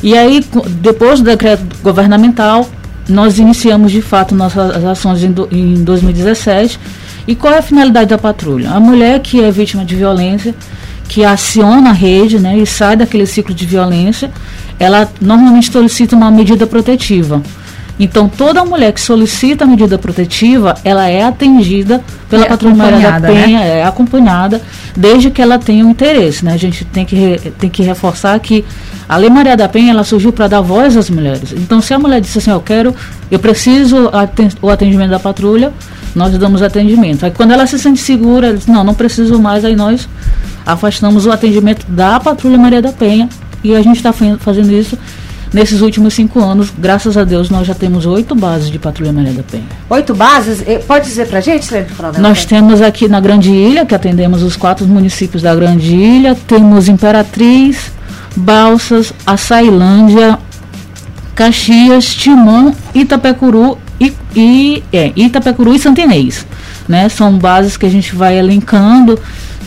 E 0.04 0.18
aí, 0.18 0.44
depois 0.82 1.20
do 1.20 1.26
decreto 1.26 1.64
governamental, 1.84 2.68
nós 3.08 3.38
iniciamos 3.38 3.92
de 3.92 4.02
fato 4.02 4.34
nossas 4.34 4.84
ações 4.84 5.24
em 5.24 5.84
2017. 5.84 6.80
E 7.28 7.36
qual 7.36 7.54
é 7.54 7.60
a 7.60 7.62
finalidade 7.62 8.10
da 8.10 8.18
patrulha? 8.18 8.72
A 8.72 8.80
mulher 8.80 9.20
que 9.20 9.42
é 9.42 9.52
vítima 9.52 9.86
de 9.86 9.96
violência, 9.96 10.56
que 11.08 11.24
aciona 11.24 11.90
a 11.90 11.94
rede 11.94 12.40
né, 12.40 12.58
e 12.58 12.66
sai 12.66 12.96
daquele 12.96 13.26
ciclo 13.26 13.54
de 13.54 13.66
violência, 13.66 14.32
ela 14.80 15.10
normalmente 15.20 15.72
solicita 15.72 16.16
uma 16.16 16.32
medida 16.32 16.66
protetiva. 16.66 17.42
Então, 18.00 18.28
toda 18.28 18.66
mulher 18.66 18.94
que 18.94 19.00
solicita 19.00 19.64
a 19.64 19.68
medida 19.68 19.96
protetiva, 19.98 20.74
ela 20.84 21.08
é 21.08 21.22
atendida 21.22 22.02
pela 22.28 22.46
É 22.46 22.48
Patrulha 22.48 22.76
da 22.76 23.20
né? 23.20 23.32
Penha, 23.32 23.60
é 23.60 23.84
acompanhada, 23.84 24.60
desde 24.98 25.30
que 25.30 25.40
ela 25.40 25.60
tenha 25.60 25.86
um 25.86 25.92
interesse. 25.92 26.44
Né? 26.44 26.54
A 26.54 26.58
gente 26.58 26.84
tem 26.84 27.06
que, 27.06 27.54
tem 27.60 27.70
que 27.70 27.84
reforçar 27.84 28.40
que 28.40 28.66
a 29.12 29.18
Lei 29.18 29.30
Maria 29.30 29.58
da 29.58 29.68
Penha 29.68 29.92
ela 29.92 30.06
surgiu 30.06 30.32
para 30.32 30.48
dar 30.48 30.62
voz 30.62 30.96
às 30.96 31.10
mulheres. 31.10 31.52
Então, 31.52 31.82
se 31.82 31.94
a 31.94 32.00
mulher 32.00 32.22
disse 32.22 32.38
assim, 32.38 32.50
eu 32.50 32.62
quero, 32.62 32.96
eu 33.30 33.38
preciso 33.40 34.10
o 34.62 34.70
atendimento 34.70 35.10
da 35.10 35.20
patrulha, 35.20 35.74
nós 36.16 36.38
damos 36.38 36.62
atendimento. 36.62 37.26
Aí, 37.26 37.32
quando 37.32 37.52
ela 37.52 37.68
se 37.68 37.78
sente 37.78 38.00
segura, 38.00 38.48
ela 38.48 38.58
diz, 38.58 38.68
não, 38.68 38.86
não 38.86 38.94
preciso 38.94 39.38
mais, 39.38 39.66
aí 39.66 39.76
nós 39.76 40.08
afastamos 40.66 41.26
o 41.26 41.32
atendimento 41.32 41.86
da 41.90 42.22
Patrulha 42.22 42.58
Maria 42.58 42.82
da 42.82 42.94
Penha 42.94 43.28
e 43.62 43.76
a 43.76 43.82
gente 43.82 43.98
está 43.98 44.14
fazendo 44.14 44.72
isso 44.72 44.98
nesses 45.54 45.82
últimos 45.82 46.14
cinco 46.14 46.40
anos. 46.40 46.72
Graças 46.78 47.18
a 47.18 47.26
Deus, 47.26 47.50
nós 47.50 47.68
já 47.68 47.74
temos 47.74 48.06
oito 48.06 48.34
bases 48.34 48.70
de 48.70 48.80
Patrulha 48.80 49.12
Maria 49.12 49.34
da 49.34 49.44
Penha. 49.44 49.66
oito 49.90 50.14
bases. 50.16 50.64
Eh, 50.66 50.78
Pode 50.78 51.06
dizer 51.06 51.28
pra 51.28 51.42
gente, 51.42 51.66
Silene 51.66 51.88
Coronel? 51.98 52.22
Nós 52.22 52.46
temos 52.46 52.82
aqui 52.82 53.10
na 53.10 53.20
Grande 53.20 53.52
Ilha, 53.52 53.86
que 53.86 53.94
atendemos 53.94 54.42
os 54.42 54.56
quatro 54.56 54.88
municípios 54.88 55.44
da 55.44 55.54
Grande 55.54 55.94
Ilha, 55.94 56.34
temos 56.48 56.88
Imperatriz, 56.88 57.92
Balsas, 58.36 59.14
Açailândia, 59.26 60.38
Caxias, 61.36 62.06
Timon, 62.14 62.74
Itapecuru 62.94 63.78
e, 64.00 64.14
e 64.36 64.84
é, 64.92 65.12
Itapecuru 65.16 65.74
e 65.74 65.80
Santinês. 65.80 66.46
Né? 66.88 67.10
São 67.10 67.38
bases 67.38 67.78
que 67.78 67.86
a 67.86 67.90
gente 67.90 68.16
vai 68.16 68.38
elencando. 68.38 69.18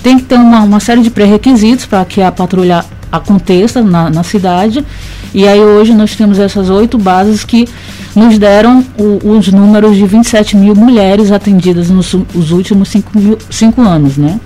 Tem 0.02 0.19
que 0.19 0.25
ter 0.25 0.37
uma, 0.37 0.61
uma 0.61 0.81
série 0.81 1.00
de 1.02 1.11
pré-requisitos 1.11 1.87
para 1.87 2.05
que 2.05 2.20
a 2.20 2.31
patrulha 2.31 2.84
aconteça 3.11 3.81
na, 3.81 4.11
na 4.11 4.22
cidade. 4.22 4.84
E 5.32 5.46
aí 5.49 5.61
hoje 5.61 5.94
nós 5.94 6.14
temos 6.14 6.38
essas 6.38 6.69
oito 6.69 6.99
bases 6.99 7.44
que 7.44 7.66
nos 8.14 8.38
deram 8.38 8.84
o- 8.99 9.31
os 9.37 9.49
números 9.49 9.96
de 9.96 10.06
27 10.06 10.56
mil 10.56 10.75
mulheres 10.75 11.32
atendidas 11.32 11.90
nos 11.90 12.12
últimos 12.50 12.88
cinco, 12.88 13.11
cinco 13.50 13.82
anos, 13.82 14.16
né? 14.16 14.38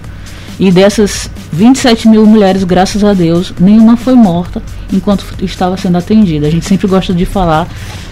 E 0.58 0.72
dessas 0.72 1.31
27 1.52 2.08
mil 2.08 2.26
mulheres, 2.26 2.64
graças 2.64 3.05
a 3.05 3.12
Deus, 3.14 3.52
nenhuma 3.60 3.96
foi 3.96 4.14
morta 4.14 4.60
enquanto 4.93 5.25
estava 5.40 5.76
sendo 5.76 5.99
atendida. 5.99 6.46
A 6.46 6.50
gente 6.50 6.66
sempre 6.66 6.88
gosta 6.88 7.14
de 7.14 7.25
falar 7.25 7.69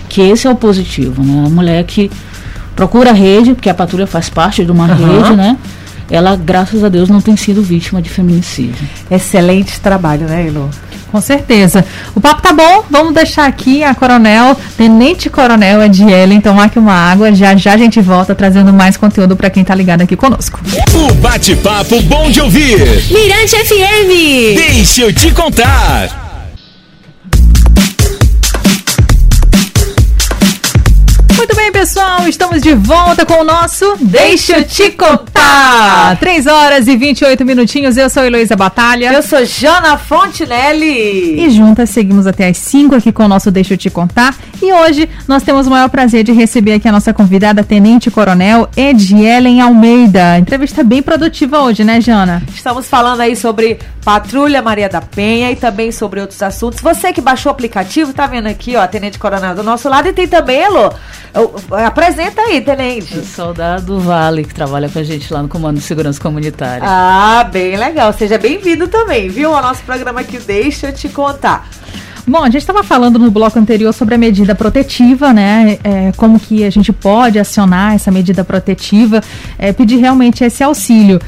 que 0.08 0.20
esse 0.20 0.46
é 0.46 0.50
o 0.50 0.54
positivo, 0.54 1.22
né? 1.22 1.44
A 1.46 1.50
mulher 1.50 1.82
que 1.84 2.10
procura 2.76 3.10
a 3.10 3.12
rede, 3.14 3.54
porque 3.54 3.69
a 3.69 3.75
patrulha 3.75 4.06
faz 4.06 4.28
parte 4.28 4.65
de 4.65 4.70
uma 4.70 4.84
Aham. 4.84 5.22
rede, 5.22 5.36
né? 5.36 5.56
Ela, 6.08 6.36
graças 6.36 6.84
a 6.84 6.88
Deus, 6.88 7.08
não 7.08 7.20
tem 7.20 7.36
sido 7.36 7.60
vítima 7.62 8.00
de 8.00 8.08
feminicídio. 8.08 8.88
Excelente 9.10 9.81
trabalho, 9.81 10.26
né, 10.29 10.46
Elo? 10.46 10.70
Com 11.10 11.20
certeza. 11.20 11.84
O 12.15 12.20
papo 12.20 12.43
tá 12.43 12.53
bom, 12.53 12.84
vamos 12.91 13.15
deixar 13.15 13.46
aqui 13.46 13.82
a 13.82 13.94
Coronel, 13.94 14.56
Tenente 14.77 15.31
Coronel 15.31 15.82
Edielen, 15.82 16.41
tomar 16.41 16.65
aqui 16.65 16.79
uma 16.79 16.93
água. 16.93 17.32
Já 17.34 17.56
já 17.56 17.75
a 17.75 17.77
gente 17.77 18.01
volta 18.01 18.34
trazendo 18.34 18.72
mais 18.72 18.96
conteúdo 18.96 19.36
para 19.36 19.51
quem 19.51 19.65
tá 19.65 19.75
ligado 19.75 20.03
aqui 20.03 20.17
conosco. 20.17 20.60
O 20.94 21.15
bate-papo 21.15 22.01
bom 22.03 22.31
de 22.31 22.41
ouvir. 22.41 22.79
Mirante 23.10 23.56
FM. 23.56 24.56
Deixa 24.56 25.03
eu 25.03 25.13
te 25.13 25.31
contar. 25.31 26.26
Muito 31.46 31.58
bem, 31.58 31.70
pessoal, 31.70 32.26
estamos 32.26 32.60
de 32.60 32.74
volta 32.74 33.24
com 33.24 33.34
o 33.34 33.44
nosso 33.44 33.96
Deixa 34.00 34.58
eu 34.58 34.65
te 34.65 34.91
contar. 34.91 36.17
3 36.19 36.44
horas 36.48 36.88
e 36.88 36.96
28 36.96 37.44
minutinhos. 37.44 37.96
Eu 37.96 38.10
sou 38.10 38.24
Heloísa 38.24 38.56
Batalha. 38.56 39.12
Eu 39.12 39.22
sou 39.22 39.44
Jana 39.44 39.96
Fontinelli. 39.96 41.41
E 41.41 41.48
juntas 41.50 41.91
seguimos 41.91 42.26
até 42.26 42.48
as 42.48 42.56
5 42.56 42.96
aqui 42.96 43.12
com 43.12 43.26
o 43.26 43.29
nosso 43.29 43.53
Deixa 43.53 43.74
eu 43.74 43.79
te 43.79 43.88
contar. 43.88 44.36
E 44.60 44.72
hoje 44.72 45.08
nós 45.29 45.44
temos 45.44 45.69
o 45.69 45.70
maior 45.70 45.88
prazer 45.88 46.24
de 46.24 46.32
receber 46.32 46.72
aqui 46.72 46.88
a 46.88 46.93
nossa 46.93 47.15
convidada, 47.15 47.62
Tenente 47.62 48.10
Coronel 48.10 48.69
Edielen 48.76 49.60
Almeida. 49.60 50.41
Entrevista 50.41 50.82
bem 50.82 51.00
produtiva 51.00 51.60
hoje, 51.60 51.84
né, 51.84 52.00
Jana? 52.00 52.43
Estamos 52.53 52.88
falando 52.88 53.20
aí 53.20 53.36
sobre 53.36 53.79
Patrulha 54.06 54.63
Maria 54.63 54.89
da 54.89 55.01
Penha 55.01 55.51
e 55.51 55.56
também 55.56 55.91
sobre 55.91 56.20
outros 56.20 56.41
assuntos. 56.41 56.81
Você 56.81 57.13
que 57.13 57.20
baixou 57.20 57.51
o 57.51 57.53
aplicativo, 57.53 58.13
tá 58.13 58.25
vendo 58.25 58.46
aqui, 58.46 58.77
ó, 58.77 58.82
a 58.82 58.86
Tenente 58.86 59.19
Coronel 59.19 59.53
do 59.53 59.65
nosso 59.65 59.89
lado 59.89 60.06
e 60.06 60.13
tem 60.13 60.29
também, 60.29 60.60
Elo. 60.60 60.94
Apresenta 61.84 62.41
aí, 62.43 62.60
Tenente. 62.60 63.19
O 63.19 63.25
soldado 63.25 63.98
Vale, 63.98 64.44
que 64.44 64.55
trabalha 64.55 64.89
com 64.89 65.01
a 65.01 65.03
gente 65.03 65.34
lá 65.34 65.43
no 65.43 65.48
Comando 65.48 65.79
de 65.79 65.82
Segurança 65.82 66.20
Comunitária. 66.20 66.84
Ah, 66.86 67.43
bem 67.51 67.77
legal. 67.77 68.13
Seja 68.13 68.39
bem-vindo 68.39 68.86
também, 68.86 69.29
viu? 69.29 69.53
Ao 69.53 69.60
nosso 69.60 69.82
programa 69.82 70.20
aqui, 70.20 70.39
deixa 70.39 70.86
eu 70.86 70.93
te 70.93 71.08
contar. 71.08 71.69
Bom, 72.29 72.43
a 72.43 72.46
gente 72.46 72.58
estava 72.58 72.82
falando 72.82 73.20
no 73.20 73.31
bloco 73.31 73.56
anterior 73.56 73.93
sobre 73.93 74.17
a 74.17 74.19
medida 74.19 74.53
protetiva, 74.53 75.32
né? 75.32 75.79
É, 75.84 76.13
como 76.17 76.41
que 76.41 76.65
a 76.65 76.70
gente 76.70 76.93
pode 76.93 77.39
acionar 77.39 77.94
essa 77.94 78.10
medida 78.10 78.43
protetiva, 78.43 79.20
é, 79.56 79.72
pedir 79.72 79.96
realmente 79.98 80.43
esse 80.43 80.63
auxílio. 80.63 81.20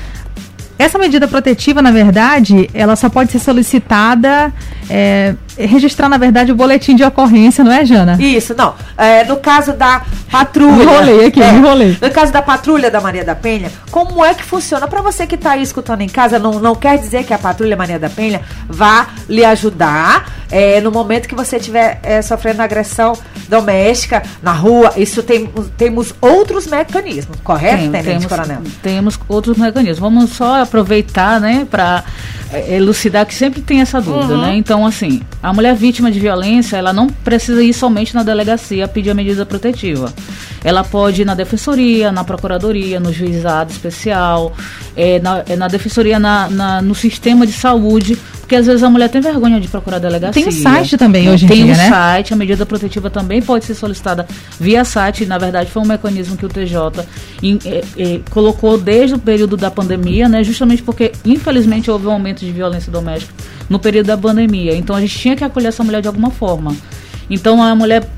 Essa 0.78 0.96
medida 0.96 1.26
protetiva, 1.26 1.82
na 1.82 1.90
verdade, 1.90 2.70
ela 2.72 2.94
só 2.94 3.08
pode 3.08 3.32
ser 3.32 3.40
solicitada, 3.40 4.52
é, 4.88 5.34
registrar, 5.58 6.08
na 6.08 6.16
verdade, 6.16 6.52
o 6.52 6.54
boletim 6.54 6.94
de 6.94 7.02
ocorrência, 7.02 7.64
não 7.64 7.72
é, 7.72 7.84
Jana? 7.84 8.16
Isso, 8.20 8.54
não. 8.56 8.74
É, 8.96 9.24
no 9.24 9.38
caso 9.38 9.72
da 9.72 10.02
patrulha. 10.30 10.84
Enrolei 10.84 11.26
aqui, 11.26 11.42
é, 11.42 11.50
enrolei. 11.50 11.98
No 12.00 12.10
caso 12.10 12.32
da 12.32 12.40
patrulha 12.40 12.90
da 12.90 13.00
Maria 13.00 13.24
da 13.24 13.34
Penha, 13.34 13.72
como 13.90 14.24
é 14.24 14.34
que 14.34 14.44
funciona? 14.44 14.86
Para 14.86 15.02
você 15.02 15.26
que 15.26 15.34
está 15.34 15.52
aí 15.52 15.62
escutando 15.62 16.02
em 16.02 16.08
casa, 16.08 16.38
não, 16.38 16.60
não 16.60 16.76
quer 16.76 16.96
dizer 16.96 17.24
que 17.24 17.34
a 17.34 17.38
patrulha 17.38 17.76
Maria 17.76 17.98
da 17.98 18.08
Penha 18.08 18.40
vá 18.68 19.08
lhe 19.28 19.44
ajudar 19.44 20.30
é, 20.50 20.80
no 20.80 20.92
momento 20.92 21.28
que 21.28 21.34
você 21.34 21.56
estiver 21.56 21.98
é, 22.04 22.22
sofrendo 22.22 22.62
agressão 22.62 23.14
doméstica 23.48 24.22
na 24.42 24.52
rua. 24.52 24.92
Isso 24.96 25.22
tem, 25.22 25.48
temos 25.76 26.14
outros 26.20 26.66
mecanismos, 26.66 27.36
correto, 27.42 27.78
Tem- 27.78 27.90
Tenente 27.90 28.08
temos, 28.08 28.26
Coronel? 28.26 28.58
temos 28.82 29.20
outros 29.28 29.56
mecanismos. 29.56 29.98
Vamos 29.98 30.30
só 30.30 30.62
aproveitar, 30.62 31.40
né, 31.40 31.66
para 31.70 32.04
elucidar 32.68 33.26
que 33.26 33.34
sempre 33.34 33.60
tem 33.60 33.80
essa 33.80 34.00
dúvida, 34.00 34.34
Uhum. 34.34 34.40
né? 34.42 34.56
Então, 34.56 34.86
assim, 34.86 35.20
a 35.42 35.52
mulher 35.52 35.74
vítima 35.74 36.10
de 36.10 36.18
violência, 36.18 36.76
ela 36.76 36.92
não 36.92 37.06
precisa 37.08 37.62
ir 37.62 37.72
somente 37.74 38.14
na 38.14 38.22
delegacia 38.22 38.88
pedir 38.88 39.10
a 39.10 39.14
medida 39.14 39.44
protetiva. 39.44 40.12
Ela 40.64 40.82
pode 40.82 41.22
ir 41.22 41.24
na 41.24 41.34
defensoria, 41.34 42.10
na 42.10 42.24
procuradoria, 42.24 42.98
no 42.98 43.12
juizado 43.12 43.70
especial, 43.72 44.52
é, 44.96 45.18
na, 45.20 45.42
é, 45.48 45.56
na 45.56 45.68
defensoria, 45.68 46.18
na, 46.18 46.48
na- 46.48 46.82
no 46.82 46.94
sistema 46.94 47.46
de 47.46 47.52
saúde, 47.52 48.18
porque 48.40 48.56
às 48.56 48.66
vezes 48.66 48.82
a 48.82 48.88
mulher 48.90 49.08
tem 49.10 49.20
vergonha 49.20 49.60
de 49.60 49.68
procurar 49.68 49.96
a 49.98 50.00
delegacia. 50.00 50.42
Tem 50.42 50.48
um 50.52 50.62
site 50.62 50.96
também 50.96 51.28
hoje 51.30 51.44
em 51.44 51.48
Tem 51.48 51.64
dia, 51.64 51.74
um 51.74 51.76
né? 51.76 51.88
site, 51.88 52.32
a 52.32 52.36
medida 52.36 52.64
protetiva 52.64 53.10
também 53.10 53.42
pode 53.42 53.64
ser 53.66 53.74
solicitada 53.74 54.26
via 54.58 54.84
site. 54.84 55.26
Na 55.26 55.36
verdade, 55.38 55.70
foi 55.70 55.82
um 55.82 55.86
mecanismo 55.86 56.36
que 56.36 56.46
o 56.46 56.48
TJ 56.48 56.74
eh, 57.64 57.84
eh, 57.98 58.20
colocou 58.30 58.78
desde 58.78 59.14
o 59.14 59.18
período 59.18 59.56
da 59.56 59.70
pandemia, 59.70 60.28
né? 60.28 60.42
Justamente 60.42 60.82
porque, 60.82 61.12
infelizmente, 61.24 61.90
houve 61.90 62.06
um 62.06 62.12
aumento 62.12 62.40
de 62.44 62.50
violência 62.50 62.90
doméstica 62.90 63.32
no 63.68 63.78
período 63.78 64.06
da 64.06 64.16
pandemia. 64.16 64.74
Então, 64.74 64.96
a 64.96 65.00
gente 65.00 65.16
tinha 65.18 65.36
que 65.36 65.44
acolher 65.44 65.68
essa 65.68 65.84
mulher 65.84 66.00
de 66.00 66.08
alguma 66.08 66.30
forma. 66.30 66.74
Então, 67.30 67.62
a 67.62 67.74
mulher 67.74 68.08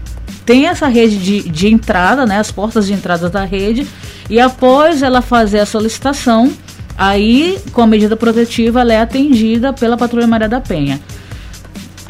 tem 0.44 0.66
essa 0.66 0.86
rede 0.88 1.18
de, 1.18 1.48
de 1.48 1.68
entrada, 1.68 2.26
né? 2.26 2.38
As 2.38 2.50
portas 2.50 2.86
de 2.86 2.92
entrada 2.92 3.28
da 3.28 3.44
rede. 3.44 3.86
E 4.28 4.40
após 4.40 5.02
ela 5.02 5.20
fazer 5.20 5.60
a 5.60 5.66
solicitação, 5.66 6.52
aí, 6.96 7.58
com 7.72 7.82
a 7.82 7.86
medida 7.86 8.16
protetiva, 8.16 8.80
ela 8.80 8.92
é 8.92 9.00
atendida 9.00 9.72
pela 9.72 9.96
Patrulha 9.96 10.26
Maria 10.26 10.48
da 10.48 10.60
Penha. 10.60 11.00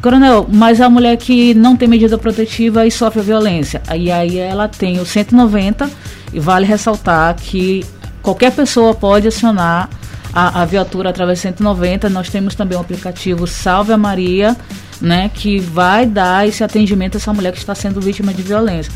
Coronel, 0.00 0.48
mas 0.50 0.80
a 0.80 0.88
mulher 0.88 1.16
que 1.18 1.52
não 1.54 1.76
tem 1.76 1.86
medida 1.86 2.16
protetiva 2.16 2.86
e 2.86 2.90
sofre 2.90 3.20
violência, 3.20 3.82
aí, 3.86 4.10
aí 4.10 4.38
ela 4.38 4.66
tem 4.66 4.98
o 4.98 5.04
190 5.04 5.90
e 6.32 6.40
vale 6.40 6.64
ressaltar 6.64 7.34
que 7.34 7.84
qualquer 8.22 8.52
pessoa 8.52 8.94
pode 8.94 9.28
acionar 9.28 9.90
a, 10.32 10.62
a 10.62 10.64
viatura 10.64 11.10
através 11.10 11.38
do 11.38 11.42
190. 11.42 12.08
Nós 12.08 12.30
temos 12.30 12.54
também 12.54 12.78
o 12.78 12.80
aplicativo 12.80 13.46
Salve 13.46 13.92
a 13.92 13.98
Maria, 13.98 14.56
né, 15.00 15.30
que 15.32 15.58
vai 15.58 16.06
dar 16.06 16.46
esse 16.46 16.62
atendimento 16.62 17.16
a 17.16 17.18
essa 17.18 17.32
mulher 17.32 17.52
que 17.52 17.58
está 17.58 17.74
sendo 17.74 18.00
vítima 18.00 18.34
de 18.34 18.42
violência. 18.42 18.92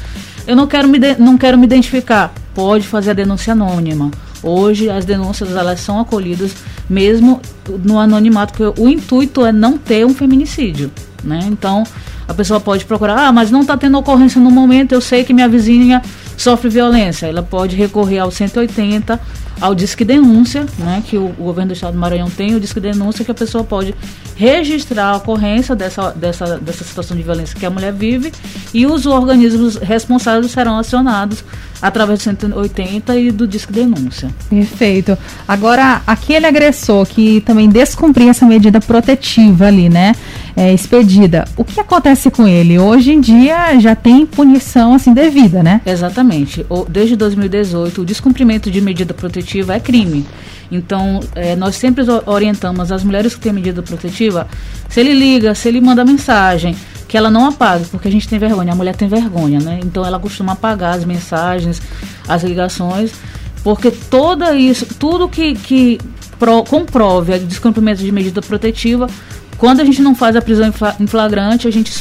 Eu 0.46 0.54
não 0.54 0.66
quero 0.66 0.88
me, 0.88 0.98
não 1.18 1.38
quero 1.38 1.56
me 1.56 1.64
identificar. 1.64 2.32
Pode 2.54 2.86
fazer 2.86 3.10
a 3.10 3.14
denúncia 3.14 3.52
anônima. 3.52 4.10
Hoje 4.42 4.90
as 4.90 5.04
denúncias 5.04 5.50
elas 5.56 5.80
são 5.80 5.98
acolhidas 5.98 6.54
mesmo 6.88 7.40
no 7.82 7.98
anonimato, 7.98 8.52
porque 8.52 8.80
o 8.80 8.88
intuito 8.88 9.44
é 9.44 9.50
não 9.50 9.78
ter 9.78 10.04
um 10.04 10.12
feminicídio, 10.12 10.92
né? 11.22 11.40
Então 11.46 11.82
a 12.28 12.34
pessoa 12.34 12.60
pode 12.60 12.84
procurar, 12.84 13.26
ah, 13.26 13.32
mas 13.32 13.50
não 13.50 13.62
está 13.62 13.76
tendo 13.76 13.98
ocorrência 13.98 14.40
no 14.40 14.50
momento, 14.50 14.92
eu 14.92 15.00
sei 15.00 15.24
que 15.24 15.32
minha 15.32 15.48
vizinha 15.48 16.02
sofre 16.36 16.68
violência. 16.68 17.26
Ela 17.26 17.42
pode 17.42 17.74
recorrer 17.76 18.18
ao 18.18 18.30
180, 18.30 19.18
ao 19.64 19.74
Disque 19.74 20.04
Denúncia, 20.04 20.66
né? 20.76 21.02
Que 21.06 21.16
o, 21.16 21.24
o 21.38 21.44
governo 21.44 21.68
do 21.70 21.74
estado 21.74 21.94
do 21.94 21.98
Maranhão 21.98 22.28
tem, 22.28 22.54
o 22.54 22.60
Disque 22.60 22.78
Denúncia, 22.78 23.24
que 23.24 23.30
a 23.30 23.34
pessoa 23.34 23.64
pode 23.64 23.94
registrar 24.36 25.06
a 25.06 25.16
ocorrência 25.16 25.74
dessa, 25.74 26.10
dessa, 26.10 26.58
dessa 26.58 26.84
situação 26.84 27.16
de 27.16 27.22
violência 27.22 27.58
que 27.58 27.64
a 27.64 27.70
mulher 27.70 27.90
vive 27.90 28.30
e 28.74 28.84
os 28.84 29.06
organismos 29.06 29.76
responsáveis 29.76 30.52
serão 30.52 30.76
acionados 30.76 31.42
através 31.80 32.18
do 32.18 32.22
180 32.24 33.16
e 33.16 33.30
do 33.30 33.46
Disque 33.46 33.72
Denúncia. 33.72 34.28
Perfeito. 34.50 35.16
Agora, 35.48 36.02
aquele 36.06 36.46
agressor 36.46 37.06
que 37.06 37.40
também 37.40 37.66
descumprir 37.66 38.28
essa 38.28 38.44
medida 38.44 38.82
protetiva 38.82 39.66
ali, 39.66 39.88
né? 39.88 40.14
É, 40.56 40.72
expedida. 40.72 41.44
O 41.56 41.64
que 41.64 41.80
acontece 41.80 42.30
com 42.30 42.46
ele? 42.46 42.78
Hoje 42.78 43.12
em 43.12 43.20
dia 43.20 43.78
já 43.80 43.96
tem 43.96 44.24
punição 44.24 44.94
assim 44.94 45.12
devida, 45.12 45.62
né? 45.62 45.80
Exatamente. 45.84 46.64
Desde 46.88 47.16
2018, 47.16 48.02
o 48.02 48.04
descumprimento 48.04 48.70
de 48.70 48.80
medida 48.80 49.12
protetiva 49.12 49.74
é 49.74 49.80
crime. 49.80 50.24
Então, 50.70 51.20
eh, 51.34 51.56
nós 51.56 51.74
sempre 51.76 52.04
orientamos 52.26 52.90
as 52.92 53.02
mulheres 53.04 53.34
que 53.34 53.40
têm 53.40 53.52
medida 53.52 53.82
protetiva, 53.82 54.46
se 54.88 55.00
ele 55.00 55.12
liga, 55.12 55.54
se 55.54 55.68
ele 55.68 55.80
manda 55.80 56.04
mensagem, 56.04 56.74
que 57.06 57.16
ela 57.16 57.30
não 57.30 57.46
apague, 57.46 57.84
porque 57.86 58.08
a 58.08 58.10
gente 58.10 58.26
tem 58.28 58.38
vergonha, 58.38 58.72
a 58.72 58.76
mulher 58.76 58.94
tem 58.96 59.06
vergonha, 59.08 59.60
né? 59.60 59.80
Então, 59.84 60.04
ela 60.04 60.18
costuma 60.18 60.52
apagar 60.52 60.94
as 60.96 61.04
mensagens, 61.04 61.82
as 62.26 62.42
ligações, 62.42 63.12
porque 63.62 63.90
toda 63.90 64.54
isso, 64.54 64.86
tudo 64.98 65.28
que, 65.28 65.54
que 65.54 65.98
pro- 66.38 66.64
comprove 66.64 67.34
o 67.34 67.38
descumprimento 67.40 68.02
de 68.02 68.10
medida 68.10 68.40
protetiva, 68.40 69.06
quando 69.58 69.80
a 69.80 69.84
gente 69.84 70.02
não 70.02 70.14
faz 70.14 70.36
a 70.36 70.42
prisão 70.42 70.66
em 70.66 70.72
fla- 70.72 70.96
em 71.00 71.06
flagrante, 71.06 71.66
a 71.68 71.70
gente 71.70 71.92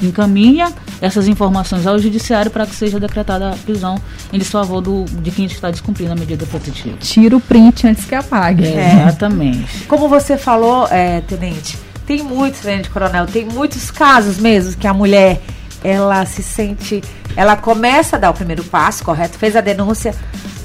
encaminha 0.00 0.72
essas 1.00 1.26
informações 1.28 1.86
ao 1.86 1.98
judiciário 1.98 2.50
para 2.50 2.66
que 2.66 2.74
seja 2.74 2.98
decretada 3.00 3.50
a 3.50 3.56
prisão 3.56 3.96
em 4.32 4.38
desfavor 4.38 4.80
do, 4.80 5.04
de 5.04 5.30
quem 5.30 5.46
está 5.46 5.70
descumprindo 5.70 6.12
a 6.12 6.14
medida 6.14 6.46
protetiva. 6.46 6.96
Tira 7.00 7.36
o 7.36 7.40
print 7.40 7.86
antes 7.86 8.04
que 8.04 8.14
apague. 8.14 8.66
É. 8.66 9.02
Exatamente. 9.02 9.84
Como 9.86 10.08
você 10.08 10.36
falou, 10.36 10.86
é, 10.90 11.20
Tenente, 11.22 11.78
tem 12.06 12.22
muitos, 12.22 12.60
Tenente 12.60 12.90
Coronel, 12.90 13.26
tem 13.26 13.44
muitos 13.46 13.90
casos 13.90 14.38
mesmo 14.38 14.76
que 14.76 14.86
a 14.86 14.94
mulher, 14.94 15.40
ela 15.82 16.24
se 16.26 16.42
sente, 16.42 17.02
ela 17.36 17.56
começa 17.56 18.16
a 18.16 18.18
dar 18.18 18.30
o 18.30 18.34
primeiro 18.34 18.62
passo, 18.64 19.02
correto? 19.04 19.38
Fez 19.38 19.56
a 19.56 19.60
denúncia, 19.60 20.14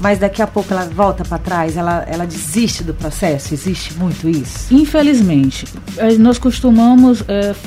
mas 0.00 0.18
daqui 0.18 0.40
a 0.42 0.46
pouco 0.46 0.72
ela 0.72 0.84
volta 0.86 1.24
para 1.24 1.38
trás, 1.38 1.76
ela, 1.76 2.04
ela 2.08 2.26
desiste 2.26 2.84
do 2.84 2.94
processo, 2.94 3.52
existe 3.54 3.94
muito 3.94 4.28
isso? 4.28 4.72
Infelizmente, 4.72 5.66
eh, 5.96 6.16
nós 6.18 6.38
costumamos 6.38 7.22
f- 7.28 7.58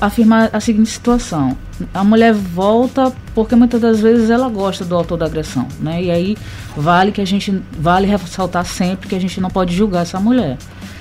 afirmar 0.00 0.50
a 0.52 0.60
seguinte 0.60 0.90
situação: 0.90 1.56
a 1.92 2.02
mulher 2.04 2.32
volta 2.34 3.12
porque 3.34 3.54
muitas 3.56 3.80
das 3.80 4.00
vezes 4.00 4.30
ela 4.30 4.48
gosta 4.48 4.84
do 4.84 4.94
autor 4.94 5.16
da 5.18 5.26
agressão, 5.26 5.66
né? 5.80 6.02
E 6.02 6.10
aí 6.10 6.36
vale 6.76 7.12
que 7.12 7.20
a 7.20 7.26
gente 7.26 7.62
vale 7.78 8.06
ressaltar 8.06 8.64
sempre 8.66 9.08
que 9.08 9.14
a 9.14 9.20
gente 9.20 9.40
não 9.40 9.50
pode 9.50 9.74
julgar 9.74 10.02
essa 10.02 10.20
mulher. 10.20 10.56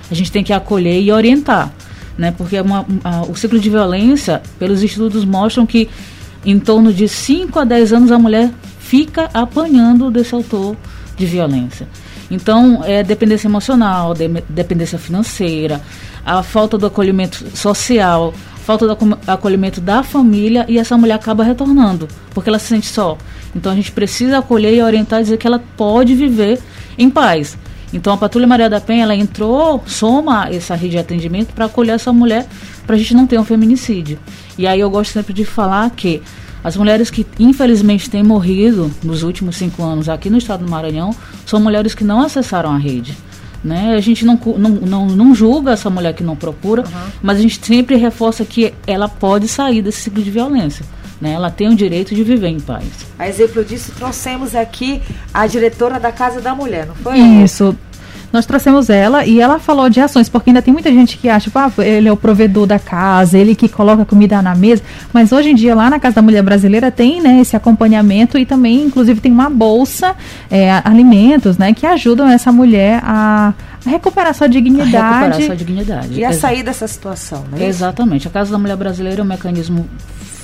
A 0.10 0.14
gente 0.14 0.32
tem 0.32 0.44
que 0.44 0.54
acolher 0.54 1.02
e 1.02 1.12
orientar, 1.12 1.72
né? 2.18 2.32
Porque 2.38 2.60
uma- 2.62 2.86
a- 3.04 3.22
o 3.24 3.36
ciclo 3.36 3.60
de 3.60 3.70
violência, 3.70 4.42
pelos 4.60 4.82
estudos 4.84 5.26
mostram 5.26 5.66
que 5.66 5.90
em 6.46 6.60
torno 6.60 6.94
de 6.94 7.08
5 7.08 7.58
a 7.60 7.64
10 7.64 7.94
anos 7.94 8.12
a 8.12 8.20
mulher 8.20 8.52
fica 8.94 9.28
apanhando 9.34 10.12
desse 10.12 10.36
autor 10.36 10.78
de 11.18 11.26
violência. 11.26 11.88
Então, 12.30 12.84
é 12.86 13.02
dependência 13.02 13.48
emocional, 13.48 14.14
de- 14.14 14.28
dependência 14.48 15.00
financeira, 15.00 15.82
a 16.24 16.44
falta 16.44 16.78
do 16.78 16.86
acolhimento 16.86 17.44
social, 17.58 18.32
falta 18.64 18.86
do 18.86 19.18
acolhimento 19.26 19.82
da 19.82 20.04
família 20.04 20.64
e 20.70 20.78
essa 20.78 20.96
mulher 20.96 21.16
acaba 21.16 21.44
retornando, 21.44 22.08
porque 22.36 22.52
ela 22.52 22.60
se 22.60 22.68
sente 22.68 22.86
só. 22.86 23.18
Então, 23.56 23.72
a 23.72 23.76
gente 23.76 23.92
precisa 23.92 24.38
acolher 24.38 24.76
e 24.76 24.82
orientar 24.84 25.22
e 25.22 25.24
dizer 25.24 25.38
que 25.38 25.48
ela 25.48 25.62
pode 25.76 26.14
viver 26.14 26.60
em 26.96 27.10
paz. 27.10 27.58
Então, 27.92 28.14
a 28.14 28.18
Patrulha 28.18 28.46
Maria 28.46 28.70
da 28.70 28.80
Penha, 28.80 29.04
ela 29.04 29.16
entrou, 29.16 29.82
soma 29.88 30.50
essa 30.52 30.76
rede 30.76 30.92
de 30.92 30.98
atendimento 31.00 31.52
para 31.52 31.66
acolher 31.66 31.94
essa 31.96 32.14
mulher, 32.14 32.46
para 32.86 32.96
a 32.96 33.00
gente 33.00 33.16
não 33.16 33.26
ter 33.26 33.40
um 33.40 33.44
feminicídio. 33.44 34.20
E 34.56 34.68
aí 34.68 34.80
eu 34.80 34.90
gosto 34.92 35.14
sempre 35.14 35.34
de 35.34 35.46
falar 35.46 35.90
que 35.90 36.22
as 36.64 36.78
mulheres 36.78 37.10
que 37.10 37.26
infelizmente 37.40 38.10
têm 38.10 38.24
morrido 38.24 38.92
nos 39.04 39.24
últimos 39.24 39.58
cinco 39.58 39.84
anos 39.84 40.08
aqui 40.08 40.30
no 40.30 40.38
estado 40.38 40.64
do 40.64 40.72
Maranhão 40.72 41.14
são 41.46 41.60
mulheres 41.60 41.94
que 41.94 42.04
não 42.04 42.22
acessaram 42.22 42.72
a 42.72 42.78
rede. 42.78 43.16
Né? 43.64 43.96
A 43.96 44.00
gente 44.00 44.26
não, 44.26 44.40
não, 44.58 44.70
não, 44.70 45.08
não 45.08 45.36
julga 45.36 45.72
essa 45.72 45.90
mulher 45.90 46.14
que 46.14 46.24
não 46.24 46.36
procura, 46.36 46.84
mas 47.22 47.38
a 47.38 47.42
gente 47.42 47.66
sempre 47.66 47.96
reforça 47.96 48.44
que 48.44 48.74
ela 48.86 49.08
pode 49.08 49.48
sair 49.48 49.82
desse 49.82 50.02
ciclo 50.02 50.22
de 50.22 50.30
violência. 50.30 50.86
Né? 51.22 51.32
Ela 51.32 51.50
tem 51.50 51.70
o 51.70 51.76
direito 51.76 52.14
de 52.14 52.24
viver 52.24 52.50
em 52.50 52.60
paz. 52.60 52.84
A 53.18 53.28
exemplo 53.28 53.64
disso, 53.64 53.94
trouxemos 53.96 54.54
aqui 54.56 55.02
a 55.34 55.48
diretora 55.48 55.98
da 55.98 56.12
Casa 56.12 56.42
da 56.42 56.54
Mulher, 56.54 56.86
não 56.86 56.96
foi? 56.96 57.18
Isso. 57.18 57.76
Nós 58.34 58.48
trouxemos 58.48 58.90
ela 58.90 59.24
e 59.28 59.40
ela 59.40 59.60
falou 59.60 59.88
de 59.92 60.02
ações, 60.02 60.28
porque 60.28 60.50
ainda 60.50 60.60
tem 60.60 60.74
muita 60.74 60.92
gente 60.92 61.18
que 61.20 61.30
acha, 61.30 61.52
ah, 61.54 61.72
ele 61.78 62.10
é 62.10 62.12
o 62.12 62.18
provedor 62.18 62.66
da 62.66 62.80
casa, 62.80 63.38
ele 63.38 63.54
que 63.54 63.70
coloca 63.70 64.04
comida 64.04 64.42
na 64.42 64.56
mesa, 64.56 64.82
mas 65.14 65.32
hoje 65.32 65.52
em 65.52 65.56
dia 65.56 65.76
lá 65.76 65.88
na 65.88 66.00
Casa 66.00 66.16
da 66.16 66.22
Mulher 66.24 66.42
Brasileira 66.42 66.90
tem, 66.90 67.22
né, 67.22 67.40
esse 67.40 67.56
acompanhamento 67.56 68.36
e 68.40 68.46
também, 68.46 68.86
inclusive, 68.86 69.22
tem 69.22 69.32
uma 69.32 69.52
bolsa, 69.52 70.16
é, 70.50 70.82
alimentos, 70.84 71.60
né, 71.60 71.76
que 71.76 71.86
ajudam 71.86 72.28
essa 72.28 72.52
mulher 72.52 73.00
a, 73.04 73.54
recuperar 73.86 74.34
sua 74.34 74.48
a 74.48 74.50
dignidade. 74.50 74.92
recuperar 74.92 75.42
sua 75.44 75.56
dignidade. 75.56 76.20
E 76.20 76.26
a 76.26 76.34
sair 76.34 76.64
dessa 76.64 76.88
situação, 76.88 77.46
né? 77.52 77.68
Exatamente. 77.68 78.28
A 78.28 78.32
Casa 78.32 78.52
da 78.52 78.58
Mulher 78.58 78.78
Brasileira 78.78 79.22
é 79.22 79.24
um 79.24 79.28
mecanismo 79.28 79.88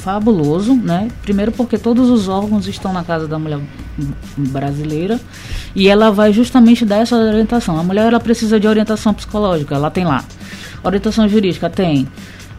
fabuloso, 0.03 0.73
né? 0.73 1.09
Primeiro 1.21 1.51
porque 1.51 1.77
todos 1.77 2.09
os 2.09 2.27
órgãos 2.27 2.67
estão 2.67 2.93
na 2.93 3.03
Casa 3.03 3.27
da 3.27 3.37
Mulher 3.37 3.59
Brasileira 4.37 5.19
e 5.75 5.87
ela 5.87 6.09
vai 6.11 6.31
justamente 6.31 6.85
dar 6.85 6.97
essa 6.97 7.15
orientação. 7.15 7.77
A 7.77 7.83
mulher 7.83 8.07
ela 8.07 8.19
precisa 8.19 8.59
de 8.59 8.67
orientação 8.67 9.13
psicológica, 9.13 9.75
ela 9.75 9.91
tem 9.91 10.05
lá. 10.05 10.23
Orientação 10.83 11.27
jurídica 11.27 11.69
tem. 11.69 12.07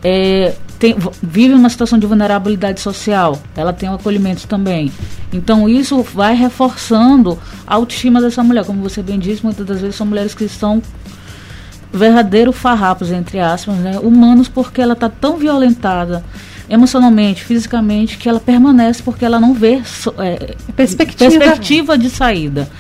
É, 0.03 0.55
tem- 0.79 0.97
vive 1.23 1.55
uma 1.55 1.69
situação 1.69 1.99
de 1.99 2.07
vulnerabilidade 2.07 2.81
social, 2.81 3.39
ela 3.57 3.73
tem 3.73 3.89
o 3.89 3.95
acolhimento 3.95 4.47
também. 4.47 4.91
Então 5.33 5.69
isso 5.69 6.03
vai 6.03 6.35
reforçando 6.35 7.39
a 7.67 7.75
autoestima 7.75 8.21
dessa 8.21 8.43
mulher, 8.43 8.65
como 8.65 8.83
você 8.83 9.03
bem 9.03 9.19
disse, 9.19 9.43
muitas 9.45 9.67
das 9.67 9.81
vezes 9.81 9.97
são 9.97 10.07
mulheres 10.07 10.35
que 10.35 10.45
estão 10.45 10.83
verdadeiro 11.93 12.53
farrapos, 12.53 13.11
entre 13.11 13.41
aspas, 13.41 13.77
né, 13.77 13.99
humanos, 13.99 14.49
porque 14.49 14.81
ela 14.81 14.93
está 14.93 15.09
tão 15.09 15.37
violentada 15.37 16.25
emocionalmente, 16.71 17.45
fisicamente, 17.45 18.17
que 18.17 18.29
ela 18.29 18.41
permanece 18.41 19.03
porque 19.03 19.25
ela 19.25 19.41
não 19.41 19.53
vê 19.53 19.83
é, 20.19 20.55
Perspectiva. 20.75 21.31
perspectiva 21.31 21.99
de 21.99 22.09
saída. 22.09 22.71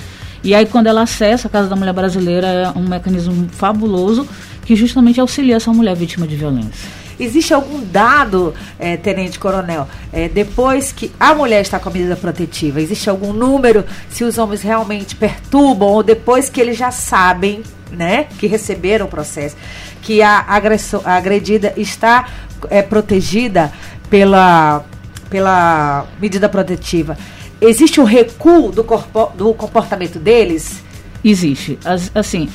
E 0.42 0.54
aí, 0.54 0.64
quando 0.64 0.86
ela 0.86 1.02
acessa 1.02 1.48
a 1.48 1.50
Casa 1.50 1.68
da 1.68 1.76
Mulher 1.76 1.92
Brasileira, 1.92 2.46
é 2.46 2.78
um 2.78 2.88
mecanismo 2.88 3.48
fabuloso 3.50 4.26
que 4.64 4.74
justamente 4.74 5.20
auxilia 5.20 5.56
essa 5.56 5.72
mulher 5.72 5.94
vítima 5.94 6.26
de 6.26 6.36
violência. 6.36 6.88
Existe 7.18 7.52
algum 7.52 7.84
dado, 7.84 8.54
eh, 8.78 8.96
Tenente 8.96 9.38
Coronel, 9.38 9.86
eh, 10.10 10.30
depois 10.30 10.90
que 10.90 11.12
a 11.20 11.34
mulher 11.34 11.60
está 11.60 11.78
com 11.78 11.90
a 11.90 11.92
medida 11.92 12.16
protetiva, 12.16 12.80
existe 12.80 13.10
algum 13.10 13.34
número 13.34 13.84
se 14.08 14.24
os 14.24 14.38
homens 14.38 14.62
realmente 14.62 15.14
perturbam 15.14 15.88
ou 15.88 16.02
depois 16.02 16.48
que 16.48 16.58
eles 16.58 16.78
já 16.78 16.90
sabem, 16.90 17.62
né, 17.92 18.24
que 18.38 18.46
receberam 18.46 19.04
o 19.04 19.08
processo, 19.08 19.54
que 20.02 20.22
a, 20.22 20.44
agressor, 20.48 21.02
a 21.04 21.14
agredida 21.16 21.72
está 21.76 22.26
eh, 22.70 22.82
protegida 22.82 23.72
pela, 24.08 24.84
pela 25.28 26.06
medida 26.20 26.48
protetiva? 26.48 27.16
Existe 27.60 28.00
um 28.00 28.04
recuo 28.04 28.70
do, 28.72 28.82
corpo, 28.82 29.30
do 29.36 29.52
comportamento 29.54 30.18
deles? 30.18 30.82
Existe. 31.22 31.78
As- 31.84 32.10
assim, 32.14 32.48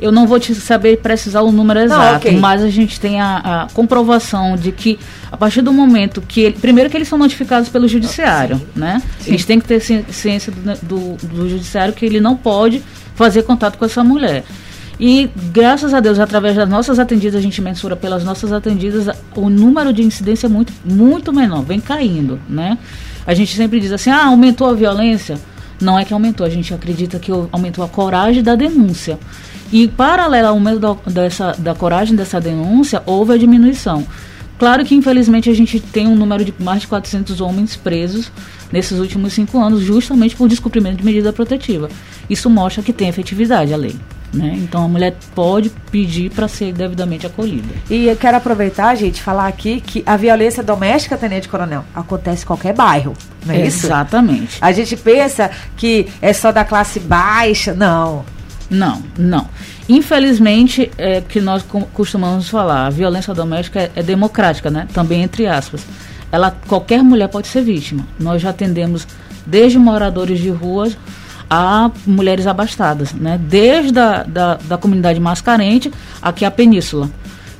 eu 0.00 0.12
não 0.12 0.26
vou 0.28 0.38
te 0.38 0.54
saber 0.54 0.98
precisar 0.98 1.42
o 1.42 1.50
número 1.50 1.80
Não, 1.80 1.86
exato, 1.86 2.28
ok. 2.28 2.38
mas 2.38 2.62
a 2.62 2.70
gente 2.70 3.00
tem 3.00 3.20
a, 3.20 3.64
a 3.64 3.68
comprovação 3.74 4.56
de 4.56 4.70
que 4.70 4.98
a 5.30 5.36
partir 5.36 5.60
do 5.62 5.72
momento 5.72 6.20
que 6.22 6.40
ele, 6.42 6.56
primeiro 6.58 6.88
que 6.88 6.96
eles 6.96 7.08
são 7.08 7.18
notificados 7.18 7.68
pelo 7.68 7.88
judiciário, 7.88 8.60
né? 8.76 9.02
Eles 9.26 9.44
têm 9.44 9.58
que 9.60 9.66
ter 9.66 9.80
ci- 9.80 10.04
ciência 10.10 10.52
do, 10.52 11.16
do, 11.16 11.26
do 11.26 11.48
judiciário 11.48 11.92
que 11.92 12.06
ele 12.06 12.20
não 12.20 12.36
pode 12.36 12.80
fazer 13.16 13.42
contato 13.42 13.76
com 13.76 13.84
essa 13.84 14.04
mulher. 14.04 14.44
E 15.04 15.28
graças 15.52 15.92
a 15.92 15.98
Deus, 15.98 16.20
através 16.20 16.54
das 16.54 16.68
nossas 16.68 17.00
atendidas, 17.00 17.34
a 17.34 17.42
gente 17.42 17.60
mensura 17.60 17.96
pelas 17.96 18.22
nossas 18.22 18.52
atendidas, 18.52 19.08
o 19.34 19.50
número 19.50 19.92
de 19.92 20.00
incidência 20.00 20.46
é 20.46 20.48
muito, 20.48 20.72
muito 20.84 21.32
menor, 21.32 21.64
vem 21.64 21.80
caindo, 21.80 22.38
né? 22.48 22.78
A 23.26 23.34
gente 23.34 23.56
sempre 23.56 23.80
diz 23.80 23.90
assim, 23.90 24.10
ah, 24.10 24.26
aumentou 24.26 24.68
a 24.70 24.74
violência. 24.74 25.40
Não 25.80 25.98
é 25.98 26.04
que 26.04 26.14
aumentou, 26.14 26.46
a 26.46 26.48
gente 26.48 26.72
acredita 26.72 27.18
que 27.18 27.32
aumentou 27.50 27.84
a 27.84 27.88
coragem 27.88 28.44
da 28.44 28.54
denúncia. 28.54 29.18
E 29.72 29.88
paralelo 29.88 30.46
ao 30.46 30.54
aumento 30.54 30.78
da, 30.78 30.94
dessa, 31.10 31.50
da 31.58 31.74
coragem 31.74 32.14
dessa 32.14 32.40
denúncia, 32.40 33.02
houve 33.04 33.32
a 33.32 33.36
diminuição. 33.36 34.06
Claro 34.56 34.84
que, 34.84 34.94
infelizmente, 34.94 35.50
a 35.50 35.54
gente 35.54 35.80
tem 35.80 36.06
um 36.06 36.14
número 36.14 36.44
de 36.44 36.54
mais 36.60 36.82
de 36.82 36.86
400 36.86 37.40
homens 37.40 37.74
presos 37.74 38.30
nesses 38.70 39.00
últimos 39.00 39.32
cinco 39.32 39.60
anos, 39.60 39.80
justamente 39.80 40.36
por 40.36 40.48
descumprimento 40.48 40.98
de 40.98 41.04
medida 41.04 41.32
protetiva. 41.32 41.88
Isso 42.30 42.48
mostra 42.48 42.84
que 42.84 42.92
tem 42.92 43.08
efetividade 43.08 43.74
a 43.74 43.76
lei. 43.76 43.96
Né? 44.32 44.54
Então, 44.62 44.84
a 44.84 44.88
mulher 44.88 45.14
pode 45.34 45.68
pedir 45.90 46.30
para 46.30 46.48
ser 46.48 46.72
devidamente 46.72 47.26
acolhida. 47.26 47.68
E 47.90 48.06
eu 48.06 48.16
quero 48.16 48.38
aproveitar, 48.38 48.94
gente, 48.94 49.20
falar 49.20 49.46
aqui 49.46 49.80
que 49.80 50.02
a 50.06 50.16
violência 50.16 50.62
doméstica, 50.62 51.18
Tenente 51.18 51.48
Coronel, 51.48 51.84
acontece 51.94 52.42
em 52.44 52.46
qualquer 52.46 52.74
bairro, 52.74 53.12
não 53.44 53.54
é 53.54 53.66
isso? 53.66 53.84
Exatamente. 53.86 54.56
A 54.60 54.72
gente 54.72 54.96
pensa 54.96 55.50
que 55.76 56.08
é 56.22 56.32
só 56.32 56.50
da 56.50 56.64
classe 56.64 56.98
baixa. 56.98 57.74
Não. 57.74 58.24
Não, 58.70 59.02
não. 59.18 59.46
Infelizmente, 59.86 60.90
é 60.96 61.20
que 61.20 61.40
nós 61.40 61.62
co- 61.62 61.86
costumamos 61.92 62.48
falar, 62.48 62.86
a 62.86 62.90
violência 62.90 63.34
doméstica 63.34 63.80
é, 63.80 63.90
é 63.96 64.02
democrática, 64.02 64.70
né? 64.70 64.88
Também 64.94 65.22
entre 65.22 65.46
aspas. 65.46 65.84
Ela, 66.30 66.56
qualquer 66.66 67.02
mulher 67.02 67.28
pode 67.28 67.48
ser 67.48 67.62
vítima. 67.62 68.06
Nós 68.18 68.40
já 68.40 68.48
atendemos 68.48 69.06
desde 69.44 69.78
moradores 69.78 70.40
de 70.40 70.48
ruas 70.48 70.96
a 71.54 71.90
mulheres 72.06 72.46
abastadas, 72.46 73.12
né? 73.12 73.38
Desde 73.38 73.98
a 73.98 74.22
da, 74.22 74.54
da 74.54 74.78
comunidade 74.78 75.20
mais 75.20 75.42
carente 75.42 75.92
aqui 76.22 76.46
a 76.46 76.50
península. 76.50 77.10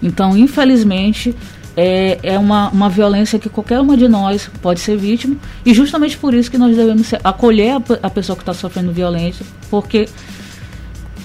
Então, 0.02 0.34
infelizmente, 0.34 1.36
é, 1.76 2.18
é 2.22 2.38
uma, 2.38 2.70
uma 2.70 2.88
violência 2.88 3.38
que 3.38 3.50
qualquer 3.50 3.80
uma 3.80 3.94
de 3.94 4.08
nós 4.08 4.50
pode 4.62 4.80
ser 4.80 4.96
vítima 4.96 5.36
e 5.62 5.74
justamente 5.74 6.16
por 6.16 6.32
isso 6.32 6.50
que 6.50 6.56
nós 6.56 6.74
devemos 6.74 7.12
acolher 7.22 7.72
a, 7.72 8.06
a 8.06 8.08
pessoa 8.08 8.34
que 8.34 8.40
está 8.40 8.54
sofrendo 8.54 8.92
violência, 8.92 9.44
porque 9.68 10.08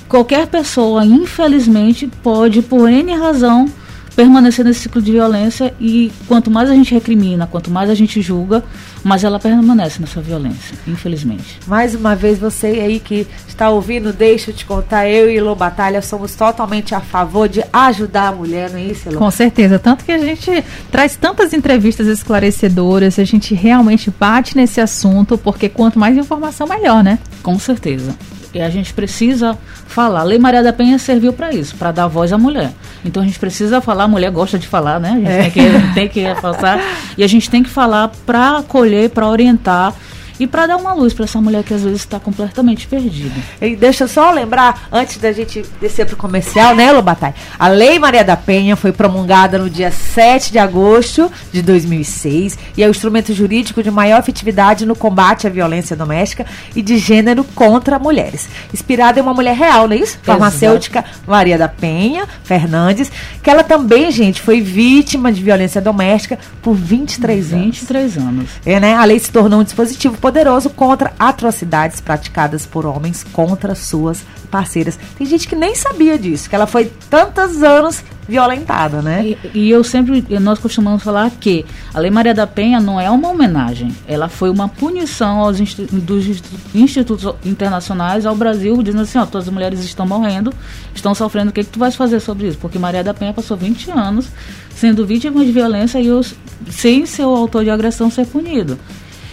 qualquer 0.09 0.45
pessoa, 0.47 1.05
infelizmente, 1.05 2.11
pode, 2.21 2.61
por 2.61 2.89
N 2.89 3.15
razão, 3.15 3.69
permanecer 4.17 4.65
nesse 4.65 4.79
ciclo 4.79 4.99
de 4.99 5.11
violência 5.11 5.75
e 5.79 6.11
quanto 6.27 6.49
mais 6.49 6.71
a 6.71 6.73
gente 6.73 6.91
recrimina, 6.91 7.45
quanto 7.45 7.69
mais 7.69 7.87
a 7.87 7.93
gente 7.93 8.19
julga, 8.19 8.63
mais 9.03 9.23
ela 9.23 9.39
permanece 9.39 10.01
nessa 10.01 10.19
violência, 10.19 10.75
infelizmente. 10.87 11.59
Mais 11.67 11.93
uma 11.93 12.15
vez, 12.15 12.39
você 12.39 12.65
aí 12.65 12.99
que 12.99 13.27
está 13.47 13.69
ouvindo, 13.69 14.11
deixa 14.11 14.49
eu 14.49 14.55
te 14.55 14.65
contar, 14.65 15.07
eu 15.07 15.29
e 15.29 15.37
Elô 15.37 15.53
Batalha 15.53 16.01
somos 16.01 16.33
totalmente 16.33 16.95
a 16.95 16.99
favor 16.99 17.47
de 17.47 17.63
ajudar 17.71 18.29
a 18.29 18.31
mulher, 18.31 18.71
não 18.71 18.79
é 18.79 18.85
isso, 18.85 19.07
Elô? 19.07 19.19
Com 19.19 19.29
certeza. 19.29 19.77
Tanto 19.77 20.03
que 20.03 20.11
a 20.11 20.17
gente 20.17 20.63
traz 20.91 21.15
tantas 21.15 21.53
entrevistas 21.53 22.07
esclarecedoras, 22.07 23.19
a 23.19 23.23
gente 23.23 23.53
realmente 23.53 24.09
bate 24.09 24.57
nesse 24.57 24.81
assunto, 24.81 25.37
porque 25.37 25.69
quanto 25.69 25.99
mais 25.99 26.17
informação, 26.17 26.65
melhor, 26.65 27.03
né? 27.03 27.19
Com 27.43 27.59
certeza. 27.59 28.15
E 28.51 28.59
a 28.59 28.69
gente 28.71 28.95
precisa 28.95 29.55
falar. 29.85 30.21
A 30.21 30.23
Lei 30.23 30.39
Maria 30.39 30.63
da 30.63 30.73
Penha 30.73 30.97
serviu 30.97 31.33
para 31.33 31.53
isso, 31.53 31.75
para 31.75 31.91
dar 31.91 32.07
voz 32.07 32.33
à 32.33 32.37
mulher. 32.39 32.73
Então 33.05 33.23
a 33.23 33.25
gente 33.25 33.39
precisa 33.39 33.81
falar, 33.81 34.05
a 34.05 34.07
mulher 34.07 34.31
gosta 34.31 34.57
de 34.57 34.67
falar, 34.67 34.99
né? 34.99 35.11
A 35.11 35.15
gente 35.15 35.43
tem 35.43 35.51
que, 35.51 35.93
tem 35.93 36.07
que 36.09 36.19
reforçar. 36.33 36.79
E 37.17 37.23
a 37.23 37.27
gente 37.27 37.49
tem 37.49 37.63
que 37.63 37.69
falar 37.69 38.11
para 38.25 38.59
acolher, 38.59 39.09
para 39.09 39.27
orientar 39.27 39.93
e 40.39 40.47
para 40.47 40.67
dar 40.67 40.77
uma 40.77 40.93
luz 40.93 41.13
para 41.13 41.25
essa 41.25 41.39
mulher 41.41 41.63
que 41.63 41.73
às 41.73 41.83
vezes 41.83 41.99
está 41.99 42.19
completamente 42.19 42.87
perdida. 42.87 43.35
E 43.61 43.75
deixa 43.75 44.03
eu 44.03 44.07
só 44.07 44.31
lembrar, 44.31 44.87
antes 44.91 45.17
da 45.17 45.31
gente 45.31 45.63
descer 45.81 46.05
pro 46.05 46.15
comercial, 46.15 46.75
né, 46.75 46.89
Elô 46.89 47.01
Batalha? 47.01 47.35
A 47.57 47.67
Lei 47.67 47.97
Maria 47.99 48.23
da 48.23 48.35
Penha 48.35 48.75
foi 48.75 48.91
promulgada 48.91 49.57
no 49.57 49.69
dia 49.69 49.91
7 49.91 50.51
de 50.51 50.59
agosto 50.59 51.31
de 51.51 51.61
2006 51.61 52.57
e 52.77 52.83
é 52.83 52.87
o 52.87 52.91
instrumento 52.91 53.33
jurídico 53.33 53.81
de 53.81 53.91
maior 53.91 54.19
efetividade 54.19 54.85
no 54.85 54.95
combate 54.95 55.47
à 55.47 55.49
violência 55.49 55.95
doméstica 55.95 56.45
e 56.75 56.81
de 56.81 56.97
gênero 56.97 57.43
contra 57.55 57.99
mulheres. 57.99 58.47
Inspirada 58.73 59.19
em 59.19 59.23
uma 59.23 59.33
mulher 59.33 59.55
real, 59.55 59.87
não 59.87 59.95
é 59.95 59.99
isso? 59.99 60.19
Farmacêutica 60.23 61.03
Maria 61.25 61.57
da 61.57 61.67
Penha 61.67 62.27
Fernandes, 62.43 63.11
que 63.41 63.49
ela 63.49 63.63
também, 63.63 64.11
gente, 64.11 64.41
foi 64.41 64.61
vítima 64.61 65.31
de 65.31 65.41
violência 65.41 65.81
doméstica 65.81 66.39
por 66.61 66.73
23 66.73 67.53
anos. 67.53 67.65
23 67.65 68.17
anos. 68.17 68.49
É, 68.65 68.79
né? 68.79 68.95
A 68.95 69.03
lei 69.05 69.19
se 69.19 69.31
tornou 69.31 69.59
um 69.59 69.63
dispositivo 69.63 70.17
poderoso 70.27 70.69
contra 70.69 71.13
atrocidades 71.17 72.01
praticadas 72.01 72.65
por 72.65 72.85
homens 72.85 73.23
contra 73.31 73.73
suas 73.75 74.25
parceiras. 74.51 74.99
Tem 75.17 75.25
gente 75.25 75.47
que 75.47 75.55
nem 75.55 75.73
sabia 75.73 76.19
disso, 76.19 76.49
que 76.49 76.55
ela 76.55 76.67
foi 76.67 76.91
tantos 77.09 77.63
anos 77.63 78.03
violentada, 78.27 79.01
né? 79.01 79.25
E, 79.25 79.37
e 79.53 79.69
eu 79.69 79.85
sempre, 79.85 80.21
nós 80.41 80.59
costumamos 80.59 81.01
falar 81.01 81.31
que 81.31 81.65
a 81.93 81.99
Lei 81.99 82.11
Maria 82.11 82.33
da 82.33 82.45
Penha 82.45 82.81
não 82.81 82.99
é 82.99 83.09
uma 83.09 83.29
homenagem, 83.29 83.95
ela 84.05 84.27
foi 84.27 84.49
uma 84.49 84.67
punição 84.67 85.39
aos 85.39 85.61
insti- 85.61 85.83
dos 85.93 86.27
institu- 86.27 86.57
institutos 86.75 87.33
internacionais 87.45 88.25
ao 88.25 88.35
Brasil, 88.35 88.83
dizendo 88.83 89.03
assim, 89.03 89.17
ó, 89.17 89.25
todas 89.25 89.47
as 89.47 89.53
mulheres 89.53 89.79
estão 89.79 90.05
morrendo, 90.05 90.53
estão 90.93 91.15
sofrendo, 91.15 91.51
o 91.51 91.53
que, 91.53 91.63
que 91.63 91.69
tu 91.69 91.79
vais 91.79 91.95
fazer 91.95 92.19
sobre 92.19 92.47
isso? 92.49 92.57
Porque 92.57 92.77
Maria 92.77 93.01
da 93.01 93.13
Penha 93.13 93.31
passou 93.31 93.55
20 93.55 93.91
anos 93.91 94.27
sendo 94.75 95.05
vítima 95.05 95.45
de 95.45 95.53
violência 95.53 95.99
e 96.01 96.09
os, 96.11 96.35
sem 96.69 97.05
ser 97.05 97.23
o 97.23 97.33
autor 97.33 97.63
de 97.63 97.69
agressão 97.69 98.11
ser 98.11 98.27
punido. 98.27 98.77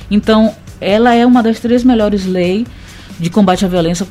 Então, 0.09 0.55
ela 0.81 1.15
é 1.15 1.25
uma 1.25 1.43
das 1.43 1.61
três 1.61 1.85
melhores 1.85 2.25
leis 2.27 2.67
de 3.19 3.31
combate 3.31 3.65
à 3.65 3.69
violência 3.69 4.07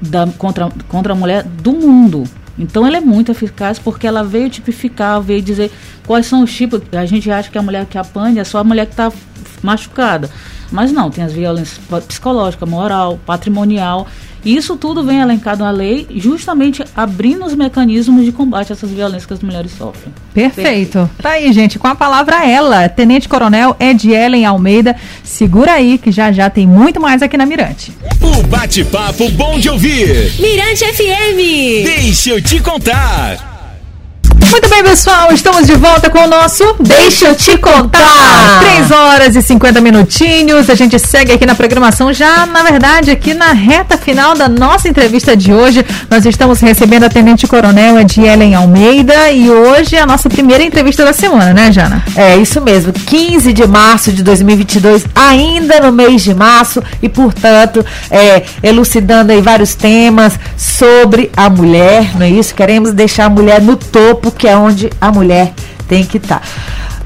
da, 0.00 0.26
contra, 0.26 0.70
contra 0.88 1.12
a 1.12 1.16
mulher 1.16 1.42
do 1.42 1.72
mundo. 1.72 2.24
Então 2.58 2.86
ela 2.86 2.96
é 2.96 3.00
muito 3.00 3.32
eficaz 3.32 3.78
porque 3.78 4.06
ela 4.06 4.22
veio 4.22 4.48
tipificar, 4.48 5.20
veio 5.20 5.42
dizer 5.42 5.70
quais 6.06 6.26
são 6.26 6.42
os 6.42 6.54
tipos. 6.54 6.80
A 6.92 7.04
gente 7.04 7.30
acha 7.30 7.50
que 7.50 7.58
a 7.58 7.62
mulher 7.62 7.86
que 7.86 7.98
apanha 7.98 8.42
é 8.42 8.44
só 8.44 8.58
a 8.58 8.64
mulher 8.64 8.86
que 8.86 8.92
está 8.92 9.12
machucada. 9.62 10.30
Mas 10.74 10.90
não, 10.90 11.08
tem 11.08 11.22
as 11.22 11.32
violências 11.32 11.80
psicológica, 12.08 12.66
moral, 12.66 13.16
patrimonial. 13.24 14.08
E 14.44 14.56
isso 14.56 14.76
tudo 14.76 15.04
vem 15.04 15.20
elencado 15.20 15.62
na 15.62 15.70
lei, 15.70 16.04
justamente 16.16 16.84
abrindo 16.96 17.46
os 17.46 17.54
mecanismos 17.54 18.24
de 18.24 18.32
combate 18.32 18.72
a 18.72 18.74
essas 18.74 18.90
violências 18.90 19.24
que 19.24 19.32
as 19.32 19.40
mulheres 19.40 19.70
sofrem. 19.70 20.12
Perfeito. 20.34 21.08
Tá 21.22 21.30
aí, 21.30 21.50
gente, 21.52 21.78
com 21.78 21.86
a 21.86 21.94
palavra 21.94 22.44
ela, 22.44 22.88
Tenente 22.88 23.28
Coronel 23.28 23.76
Ed 23.78 24.10
Ellen 24.10 24.44
Almeida. 24.44 24.96
Segura 25.22 25.74
aí 25.74 25.96
que 25.96 26.10
já 26.10 26.32
já 26.32 26.50
tem 26.50 26.66
muito 26.66 27.00
mais 27.00 27.22
aqui 27.22 27.36
na 27.36 27.46
Mirante. 27.46 27.92
O 28.20 28.42
bate-papo 28.48 29.30
bom 29.30 29.60
de 29.60 29.70
ouvir. 29.70 30.32
Mirante 30.40 30.84
FM. 30.84 31.84
Deixa 31.84 32.30
eu 32.30 32.42
te 32.42 32.60
contar. 32.60 33.53
Muito 34.50 34.68
bem, 34.68 34.82
pessoal, 34.82 35.32
estamos 35.32 35.66
de 35.66 35.74
volta 35.74 36.10
com 36.10 36.18
o 36.18 36.26
nosso 36.26 36.76
Deixa 36.78 37.26
eu 37.26 37.34
te 37.34 37.56
contar. 37.56 38.60
3 38.60 38.90
horas 38.90 39.36
e 39.36 39.42
50 39.42 39.80
minutinhos. 39.80 40.68
A 40.68 40.74
gente 40.74 40.98
segue 40.98 41.32
aqui 41.32 41.46
na 41.46 41.54
programação, 41.54 42.12
já 42.12 42.46
na 42.46 42.62
verdade, 42.62 43.10
aqui 43.10 43.34
na 43.34 43.52
reta 43.52 43.96
final 43.96 44.34
da 44.34 44.48
nossa 44.48 44.88
entrevista 44.88 45.36
de 45.36 45.52
hoje. 45.52 45.84
Nós 46.10 46.26
estamos 46.26 46.60
recebendo 46.60 47.04
a 47.04 47.08
Tenente 47.08 47.46
Coronel 47.46 47.98
Edielen 47.98 48.54
Almeida 48.54 49.30
e 49.30 49.50
hoje 49.50 49.96
é 49.96 50.00
a 50.00 50.06
nossa 50.06 50.28
primeira 50.28 50.62
entrevista 50.62 51.04
da 51.04 51.12
semana, 51.12 51.52
né, 51.52 51.72
Jana? 51.72 52.04
É 52.14 52.36
isso 52.36 52.60
mesmo, 52.60 52.92
15 52.92 53.52
de 53.52 53.66
março 53.66 54.12
de 54.12 54.22
2022, 54.22 55.06
ainda 55.14 55.80
no 55.80 55.92
mês 55.92 56.22
de 56.22 56.34
março 56.34 56.82
e, 57.02 57.08
portanto, 57.08 57.84
é, 58.10 58.42
elucidando 58.62 59.32
aí 59.32 59.40
vários 59.40 59.74
temas 59.74 60.38
sobre 60.56 61.30
a 61.36 61.48
mulher, 61.48 62.14
não 62.14 62.26
é 62.26 62.30
isso? 62.30 62.54
Queremos 62.54 62.92
deixar 62.92 63.26
a 63.26 63.30
mulher 63.30 63.60
no 63.60 63.76
topo, 63.76 64.33
que 64.38 64.48
é 64.48 64.56
onde 64.56 64.90
a 65.00 65.10
mulher 65.10 65.52
tem 65.88 66.04
que 66.04 66.18
estar. 66.18 66.42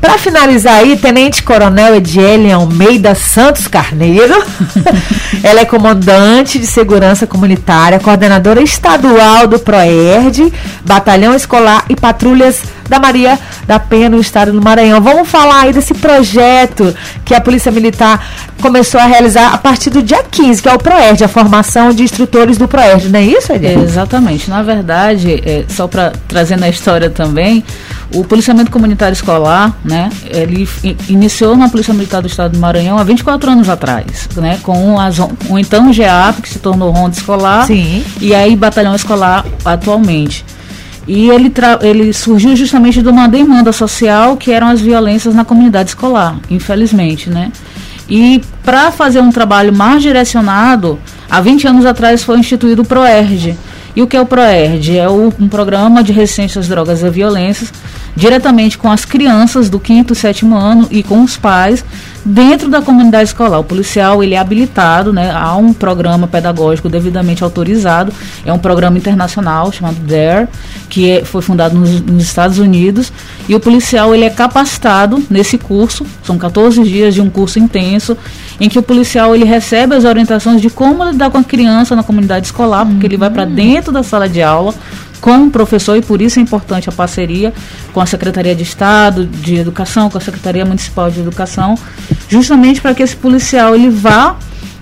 Para 0.00 0.16
finalizar 0.16 0.74
aí, 0.74 0.96
Tenente 0.96 1.42
Coronel 1.42 1.96
Ediele 1.96 2.52
Almeida 2.52 3.16
Santos 3.16 3.66
Carneiro. 3.66 4.34
Ela 5.42 5.60
é 5.60 5.64
comandante 5.64 6.58
de 6.58 6.66
segurança 6.66 7.26
comunitária, 7.26 7.98
coordenadora 7.98 8.62
estadual 8.62 9.48
do 9.48 9.58
PROERD, 9.58 10.52
Batalhão 10.84 11.34
Escolar 11.34 11.84
e 11.88 11.96
Patrulhas 11.96 12.62
da 12.88 12.98
Maria 12.98 13.38
da 13.66 13.78
Penha 13.78 14.08
no 14.08 14.18
estado 14.18 14.52
do 14.52 14.62
Maranhão. 14.62 15.00
Vamos 15.00 15.28
falar 15.28 15.62
aí 15.62 15.72
desse 15.72 15.94
projeto 15.94 16.94
que 17.24 17.34
a 17.34 17.40
Polícia 17.40 17.70
Militar 17.70 18.24
começou 18.62 19.00
a 19.00 19.04
realizar 19.04 19.52
a 19.52 19.58
partir 19.58 19.90
do 19.90 20.02
dia 20.02 20.24
15, 20.28 20.62
que 20.62 20.68
é 20.68 20.74
o 20.74 20.78
PROERD, 20.78 21.22
a 21.22 21.28
formação 21.28 21.92
de 21.92 22.02
instrutores 22.02 22.56
do 22.56 22.66
PROERD, 22.66 23.08
não 23.08 23.18
é 23.18 23.24
isso, 23.24 23.52
Ediele? 23.52 23.82
É, 23.82 23.84
exatamente. 23.84 24.48
Na 24.48 24.62
verdade, 24.62 25.40
é, 25.44 25.64
só 25.68 25.86
para 25.86 26.12
trazer 26.26 26.56
na 26.56 26.68
história 26.68 27.10
também, 27.10 27.62
o 28.14 28.24
policiamento 28.24 28.70
comunitário 28.70 29.12
escolar, 29.12 29.76
né, 29.84 30.08
ele 30.24 30.66
in- 30.82 30.96
iniciou 31.08 31.56
na 31.56 31.68
Polícia 31.68 31.92
Militar 31.92 32.22
do 32.22 32.26
Estado 32.28 32.52
do 32.52 32.58
Maranhão 32.58 32.98
há 32.98 33.04
24 33.04 33.50
anos 33.50 33.68
atrás, 33.68 34.28
né, 34.36 34.58
com 34.62 34.98
as, 34.98 35.18
o 35.18 35.58
então 35.58 35.92
GEAP, 35.92 36.40
que 36.42 36.48
se 36.48 36.58
tornou 36.58 36.90
Ronda 36.90 37.14
Escolar, 37.16 37.66
Sim. 37.66 38.02
e 38.20 38.34
aí 38.34 38.56
Batalhão 38.56 38.94
Escolar 38.94 39.44
atualmente. 39.64 40.44
E 41.06 41.30
ele, 41.30 41.52
ele 41.82 42.12
surgiu 42.12 42.54
justamente 42.54 43.00
de 43.02 43.08
uma 43.08 43.26
demanda 43.28 43.72
social 43.72 44.36
que 44.36 44.52
eram 44.52 44.68
as 44.68 44.80
violências 44.80 45.34
na 45.34 45.44
comunidade 45.44 45.90
escolar, 45.90 46.36
infelizmente, 46.50 47.30
né? 47.30 47.50
E 48.10 48.42
para 48.62 48.90
fazer 48.90 49.20
um 49.20 49.30
trabalho 49.30 49.72
mais 49.74 50.02
direcionado, 50.02 50.98
há 51.30 51.40
20 51.40 51.66
anos 51.66 51.86
atrás 51.86 52.22
foi 52.22 52.38
instituído 52.38 52.82
o 52.82 52.84
PROERD. 52.84 53.56
E 53.96 54.02
o 54.02 54.06
que 54.06 54.16
é 54.16 54.20
o 54.20 54.26
PROERD? 54.26 54.96
É 54.98 55.08
o- 55.08 55.32
um 55.40 55.48
programa 55.48 56.02
de 56.02 56.12
resistência 56.12 56.58
às 56.60 56.68
drogas 56.68 57.02
e 57.02 57.08
violências, 57.10 57.72
diretamente 58.18 58.76
com 58.76 58.90
as 58.90 59.04
crianças 59.04 59.70
do 59.70 59.78
quinto 59.78 60.12
e 60.12 60.16
sétimo 60.16 60.56
ano 60.56 60.88
e 60.90 61.04
com 61.04 61.22
os 61.22 61.36
pais, 61.36 61.84
dentro 62.24 62.68
da 62.68 62.82
comunidade 62.82 63.28
escolar. 63.28 63.60
O 63.60 63.64
policial 63.64 64.24
ele 64.24 64.34
é 64.34 64.38
habilitado, 64.38 65.12
né? 65.12 65.30
Há 65.32 65.56
um 65.56 65.72
programa 65.72 66.26
pedagógico 66.26 66.88
devidamente 66.88 67.44
autorizado. 67.44 68.12
É 68.44 68.52
um 68.52 68.58
programa 68.58 68.98
internacional 68.98 69.70
chamado 69.70 69.96
DARE, 70.00 70.48
que 70.90 71.08
é- 71.08 71.24
foi 71.24 71.40
fundado 71.40 71.78
nos, 71.78 72.00
nos 72.00 72.24
Estados 72.24 72.58
Unidos. 72.58 73.12
E 73.48 73.54
o 73.54 73.60
policial 73.60 74.12
ele 74.12 74.24
é 74.24 74.30
capacitado 74.30 75.22
nesse 75.30 75.56
curso. 75.56 76.04
São 76.24 76.36
14 76.36 76.82
dias 76.82 77.14
de 77.14 77.20
um 77.20 77.30
curso 77.30 77.60
intenso, 77.60 78.16
em 78.60 78.68
que 78.68 78.80
o 78.80 78.82
policial 78.82 79.32
ele 79.32 79.44
recebe 79.44 79.94
as 79.94 80.04
orientações 80.04 80.60
de 80.60 80.68
como 80.68 81.04
lidar 81.04 81.30
com 81.30 81.38
a 81.38 81.44
criança 81.44 81.94
na 81.94 82.02
comunidade 82.02 82.46
escolar, 82.46 82.84
porque 82.84 83.06
ele 83.06 83.16
vai 83.16 83.30
para 83.30 83.44
dentro 83.44 83.92
da 83.92 84.02
sala 84.02 84.28
de 84.28 84.42
aula 84.42 84.74
com 85.20 85.46
o 85.46 85.50
professor 85.50 85.96
e 85.96 86.02
por 86.02 86.22
isso 86.22 86.38
é 86.38 86.42
importante 86.42 86.88
a 86.88 86.92
parceria 86.92 87.52
com 87.92 88.00
a 88.00 88.06
Secretaria 88.06 88.54
de 88.54 88.62
Estado 88.62 89.26
de 89.26 89.56
Educação, 89.56 90.08
com 90.08 90.18
a 90.18 90.20
Secretaria 90.20 90.64
Municipal 90.64 91.10
de 91.10 91.20
Educação, 91.20 91.76
justamente 92.28 92.80
para 92.80 92.94
que 92.94 93.02
esse 93.02 93.16
policial 93.16 93.74
ele 93.74 93.90
vá 93.90 94.36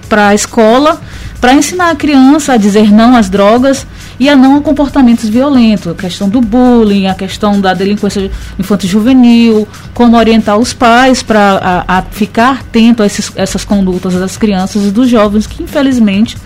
para 0.08 0.28
a 0.28 0.34
escola 0.34 1.00
para 1.40 1.54
ensinar 1.54 1.90
a 1.90 1.94
criança 1.94 2.54
a 2.54 2.56
dizer 2.56 2.90
não 2.90 3.14
às 3.14 3.28
drogas 3.28 3.86
e 4.18 4.28
a 4.28 4.34
não 4.34 4.56
a 4.56 4.60
comportamentos 4.60 5.28
violentos, 5.28 5.92
a 5.92 5.94
questão 5.94 6.28
do 6.28 6.40
bullying, 6.40 7.06
a 7.06 7.14
questão 7.14 7.60
da 7.60 7.74
delinquência 7.74 8.30
infanto-juvenil, 8.58 9.68
como 9.92 10.16
orientar 10.16 10.56
os 10.56 10.72
pais 10.72 11.22
para 11.22 11.84
a, 11.86 11.98
a 11.98 12.02
ficar 12.02 12.60
atento 12.60 13.02
a 13.02 13.06
esses, 13.06 13.30
essas 13.36 13.64
condutas 13.64 14.14
das 14.14 14.36
crianças 14.36 14.86
e 14.86 14.90
dos 14.90 15.08
jovens 15.08 15.46
que 15.46 15.62
infelizmente, 15.62 16.36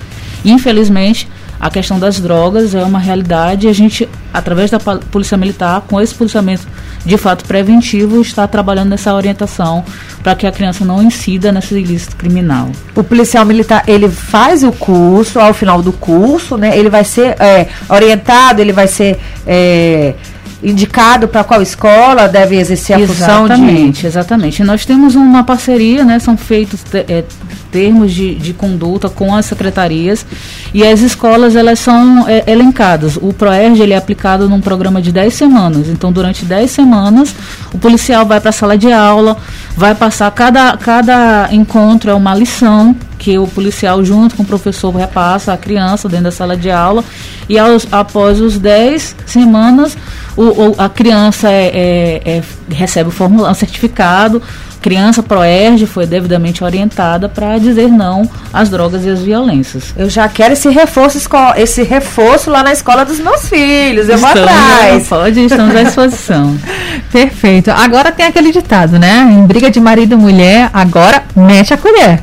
infelizmente 0.45 1.29
a 1.61 1.71
questão 1.71 1.99
das 1.99 2.19
drogas 2.19 2.75
é 2.75 2.83
uma 2.83 2.99
realidade 2.99 3.67
e 3.67 3.71
a 3.71 3.73
gente, 3.73 4.09
através 4.33 4.71
da 4.71 4.79
Polícia 4.79 5.37
Militar, 5.37 5.83
com 5.87 6.01
esse 6.01 6.15
policiamento 6.15 6.67
de 7.05 7.17
fato 7.19 7.45
preventivo, 7.45 8.21
está 8.23 8.47
trabalhando 8.49 8.89
nessa 8.89 9.15
orientação 9.15 9.85
para 10.23 10.35
que 10.35 10.47
a 10.47 10.53
criança 10.53 10.85
não 10.85 11.03
incida 11.03 11.53
nesse 11.53 11.75
ilícito 11.75 12.17
criminal. 12.17 12.71
O 12.95 13.05
policial 13.05 13.45
militar, 13.45 13.85
ele 13.87 14.09
faz 14.09 14.65
o 14.65 14.73
curso, 14.73 15.39
ao 15.39 15.53
final 15.53 15.83
do 15.83 15.93
curso, 15.93 16.57
né? 16.57 16.79
Ele 16.79 16.89
vai 16.89 17.05
ser 17.05 17.37
é, 17.41 17.69
orientado, 17.89 18.61
ele 18.63 18.73
vai 18.73 18.87
ser 18.87 19.19
é, 19.47 20.15
indicado 20.63 21.27
para 21.27 21.43
qual 21.43 21.63
escola 21.63 22.29
deve 22.29 22.57
exercer 22.57 22.97
a 22.97 23.07
função 23.07 23.47
de... 23.47 23.53
Exatamente, 23.53 24.07
exatamente. 24.07 24.65
Nós 24.65 24.85
temos 24.85 25.15
uma 25.15 25.43
parceria, 25.43 26.05
né? 26.05 26.19
São 26.19 26.37
feitos 26.37 26.81
é, 26.93 27.25
termos 27.71 28.13
de, 28.13 28.35
de 28.35 28.53
conduta 28.53 29.09
com 29.09 29.35
as 29.35 29.47
secretarias 29.47 30.27
e 30.75 30.85
as 30.87 31.01
escolas 31.01 31.57
elas 31.57 31.79
são 31.79 32.29
é, 32.29 32.45
elencadas. 32.47 33.17
O 33.17 33.33
ProERG 33.33 33.81
ele 33.81 33.93
é 33.93 33.97
aplicado 33.97 34.49
num 34.49 34.61
programa 34.61 35.01
de 35.01 35.13
10 35.13 35.33
semanas. 35.33 35.89
Então, 35.89 36.13
durante 36.13 36.45
10 36.45 36.71
semanas, 36.71 37.35
o 37.73 37.79
policial 37.79 38.27
vai 38.27 38.41
para 38.41 38.51
a 38.51 38.53
sala 38.53 38.77
de 38.77 38.93
aula, 38.93 39.37
vai 39.77 39.95
passar 39.95 40.31
cada, 40.33 40.77
cada 40.77 41.49
encontro 41.53 42.11
é 42.11 42.15
uma 42.15 42.35
lição 42.35 42.95
que 43.19 43.39
o 43.39 43.47
policial 43.47 44.03
junto 44.03 44.35
com 44.35 44.43
o 44.43 44.47
professor 44.47 44.91
repassa 44.95 45.53
à 45.53 45.57
criança 45.57 46.09
dentro 46.09 46.25
da 46.25 46.31
sala 46.33 46.57
de 46.57 46.71
aula 46.71 47.05
e 47.49 47.59
aos, 47.59 47.87
após 47.93 48.41
os 48.41 48.59
10 48.59 49.15
semanas 49.27 49.97
o, 50.37 50.43
o- 50.43 50.75
a 50.79 50.89
criança 50.89 51.51
é- 51.51 52.21
é- 52.25 52.31
é- 52.39 52.43
recebe 52.75 53.09
o 53.09 53.13
formulário, 53.13 53.53
um 53.53 53.55
certificado, 53.55 54.43
criança 54.81 55.23
ProERG 55.23 55.85
foi 55.87 56.07
devidamente 56.07 56.65
orientada 56.65 57.29
para 57.29 57.59
dizer 57.59 57.89
não 57.89 58.29
às 58.53 58.71
drogas 58.71 59.05
e 59.05 59.11
às 59.11 59.21
violências. 59.21 59.93
Eu 59.97 60.09
já 60.09 60.27
quero 60.29 60.55
esse 60.55 60.71
reforço, 60.71 61.19
esse 61.57 61.83
reforço 61.83 62.51
lá 62.51 62.63
na 62.63 62.73
escola 62.73 63.05
dos 63.05 63.19
meus 63.21 63.47
filhos. 63.49 64.09
Eu 64.09 64.17
vou 64.17 64.29
Estamos- 64.29 64.51
atrás. 64.51 65.07
Pode, 65.09 65.45
estamos 65.45 65.77
à 65.77 65.83
disposição. 65.83 66.57
Perfeito. 67.13 67.71
Agora 67.71 68.11
tem 68.13 68.27
aquele 68.27 68.53
ditado, 68.53 68.99
né? 68.99 69.29
Em 69.31 69.47
briga 69.47 69.71
de 69.71 69.81
marido 69.81 70.15
e 70.15 70.17
mulher, 70.17 70.71
agora 70.73 71.25
mete 71.37 71.75
a 71.75 71.77
colher. 71.77 72.23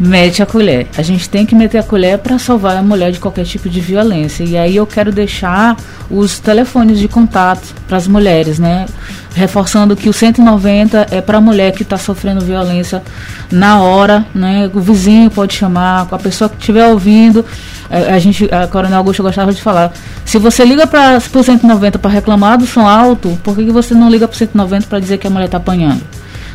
Mete 0.00 0.40
a 0.42 0.46
colher. 0.46 0.86
A 0.96 1.02
gente 1.02 1.28
tem 1.28 1.44
que 1.44 1.56
meter 1.56 1.78
a 1.78 1.82
colher 1.82 2.18
para 2.18 2.38
salvar 2.38 2.76
a 2.76 2.82
mulher 2.82 3.10
de 3.10 3.18
qualquer 3.18 3.44
tipo 3.44 3.68
de 3.68 3.80
violência. 3.80 4.44
E 4.44 4.56
aí 4.56 4.76
eu 4.76 4.86
quero 4.86 5.10
deixar 5.10 5.76
os 6.08 6.38
telefones 6.38 7.00
de 7.00 7.08
contato 7.08 7.74
para 7.88 7.96
as 7.96 8.06
mulheres, 8.06 8.60
né? 8.60 8.86
Reforçando 9.34 9.96
que 9.96 10.08
o 10.08 10.12
190 10.12 11.08
é 11.10 11.20
para 11.20 11.38
a 11.38 11.40
mulher 11.40 11.72
que 11.72 11.82
está 11.82 11.98
sofrendo 11.98 12.40
violência 12.44 13.02
na 13.50 13.80
hora, 13.80 14.24
né? 14.32 14.70
O 14.72 14.78
vizinho 14.80 15.30
pode 15.32 15.54
chamar, 15.54 16.06
a 16.08 16.18
pessoa 16.18 16.48
que 16.48 16.56
estiver 16.58 16.86
ouvindo. 16.86 17.44
eh, 17.90 18.12
A 18.14 18.18
gente, 18.20 18.48
a 18.54 18.68
Coronel 18.68 18.98
Augusto 18.98 19.24
gostava 19.24 19.52
de 19.52 19.60
falar. 19.60 19.92
Se 20.24 20.38
você 20.38 20.64
liga 20.64 20.86
para 20.86 21.16
o 21.18 21.42
190 21.42 21.98
para 21.98 22.10
reclamar 22.10 22.56
do 22.56 22.66
som 22.66 22.86
alto, 22.86 23.36
por 23.42 23.56
que, 23.56 23.64
que 23.64 23.72
você 23.72 23.94
não 23.94 24.08
liga 24.08 24.28
para 24.28 24.34
o 24.36 24.38
190 24.38 24.86
para 24.86 25.00
dizer 25.00 25.18
que 25.18 25.26
a 25.26 25.30
mulher 25.30 25.46
está 25.46 25.56
apanhando? 25.56 26.02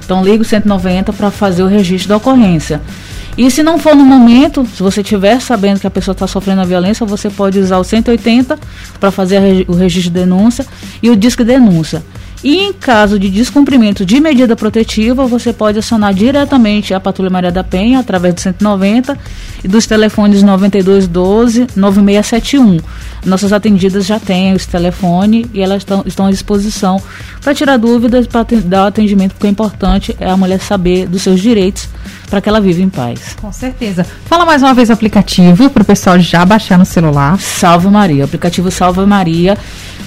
Então 0.06 0.24
liga 0.24 0.42
o 0.42 0.46
190 0.46 1.12
para 1.12 1.30
fazer 1.30 1.64
o 1.64 1.68
registro 1.68 2.10
da 2.10 2.18
ocorrência. 2.18 2.82
E 3.38 3.50
se 3.50 3.64
não 3.64 3.80
for 3.80 3.96
no 3.96 4.06
momento, 4.06 4.66
se 4.66 4.84
você 4.84 5.02
estiver 5.02 5.42
sabendo 5.42 5.80
que 5.80 5.88
a 5.88 5.92
pessoa 5.92 6.14
está 6.14 6.28
sofrendo 6.28 6.62
a 6.62 6.66
violência, 6.66 7.06
você 7.06 7.30
pode 7.30 7.58
usar 7.58 7.80
o 7.80 7.84
180 7.84 8.60
para 9.00 9.10
fazer 9.10 9.66
o 9.68 9.74
registro 9.74 10.12
de 10.14 10.20
denúncia 10.20 10.66
e 11.02 11.10
o 11.10 11.16
disque 11.16 11.44
denúncia. 11.44 12.04
E 12.44 12.58
em 12.58 12.74
caso 12.74 13.18
de 13.18 13.30
descumprimento 13.30 14.06
de 14.06 14.20
medida 14.20 14.54
protetiva, 14.54 15.26
você 15.26 15.54
pode 15.54 15.80
acionar 15.80 16.14
diretamente 16.14 16.94
a 16.94 17.00
Patrulha 17.00 17.30
Maria 17.30 17.52
da 17.52 17.64
Penha 17.64 18.00
através 18.00 18.34
do 18.34 18.42
190 18.42 19.18
e 19.64 19.68
dos 19.68 19.88
telefones 19.88 20.44
9212 20.44 21.68
9671. 21.74 22.80
Nossas 23.26 23.54
atendidas 23.54 24.06
já 24.06 24.20
têm 24.20 24.52
esse 24.52 24.68
telefone 24.68 25.46
e 25.54 25.62
elas 25.62 25.78
estão, 25.78 26.04
estão 26.06 26.26
à 26.26 26.32
disposição 26.32 27.02
para 27.44 27.54
tirar 27.54 27.78
dúvidas, 27.78 28.26
para 28.26 28.46
dar 28.64 28.86
o 28.86 28.88
atendimento, 28.88 29.34
porque 29.34 29.48
o 29.48 29.50
importante 29.50 30.16
é 30.20 30.30
a 30.30 30.38
mulher 30.38 30.60
saber 30.60 31.08
dos 31.08 31.22
seus 31.22 31.42
direitos 31.42 31.90
para 32.30 32.40
que 32.42 32.50
ela 32.50 32.62
viva 32.62 32.82
em 32.82 32.90
paz. 32.90 33.36
Com 33.40 33.52
certeza. 33.52 34.06
Fala 34.26 34.46
mais 34.46 34.64
uma 34.64 34.74
vez 34.74 34.90
o 34.90 34.94
aplicativo 34.94 35.70
para 35.70 35.84
o 35.84 35.86
pessoal 35.86 36.20
já 36.20 36.46
baixar 36.46 36.80
no 36.80 36.86
celular. 36.86 37.38
Salve 37.40 37.88
Maria, 37.90 38.24
o 38.24 38.26
aplicativo 38.26 38.72
Salve 38.72 39.06
Maria 39.06 39.58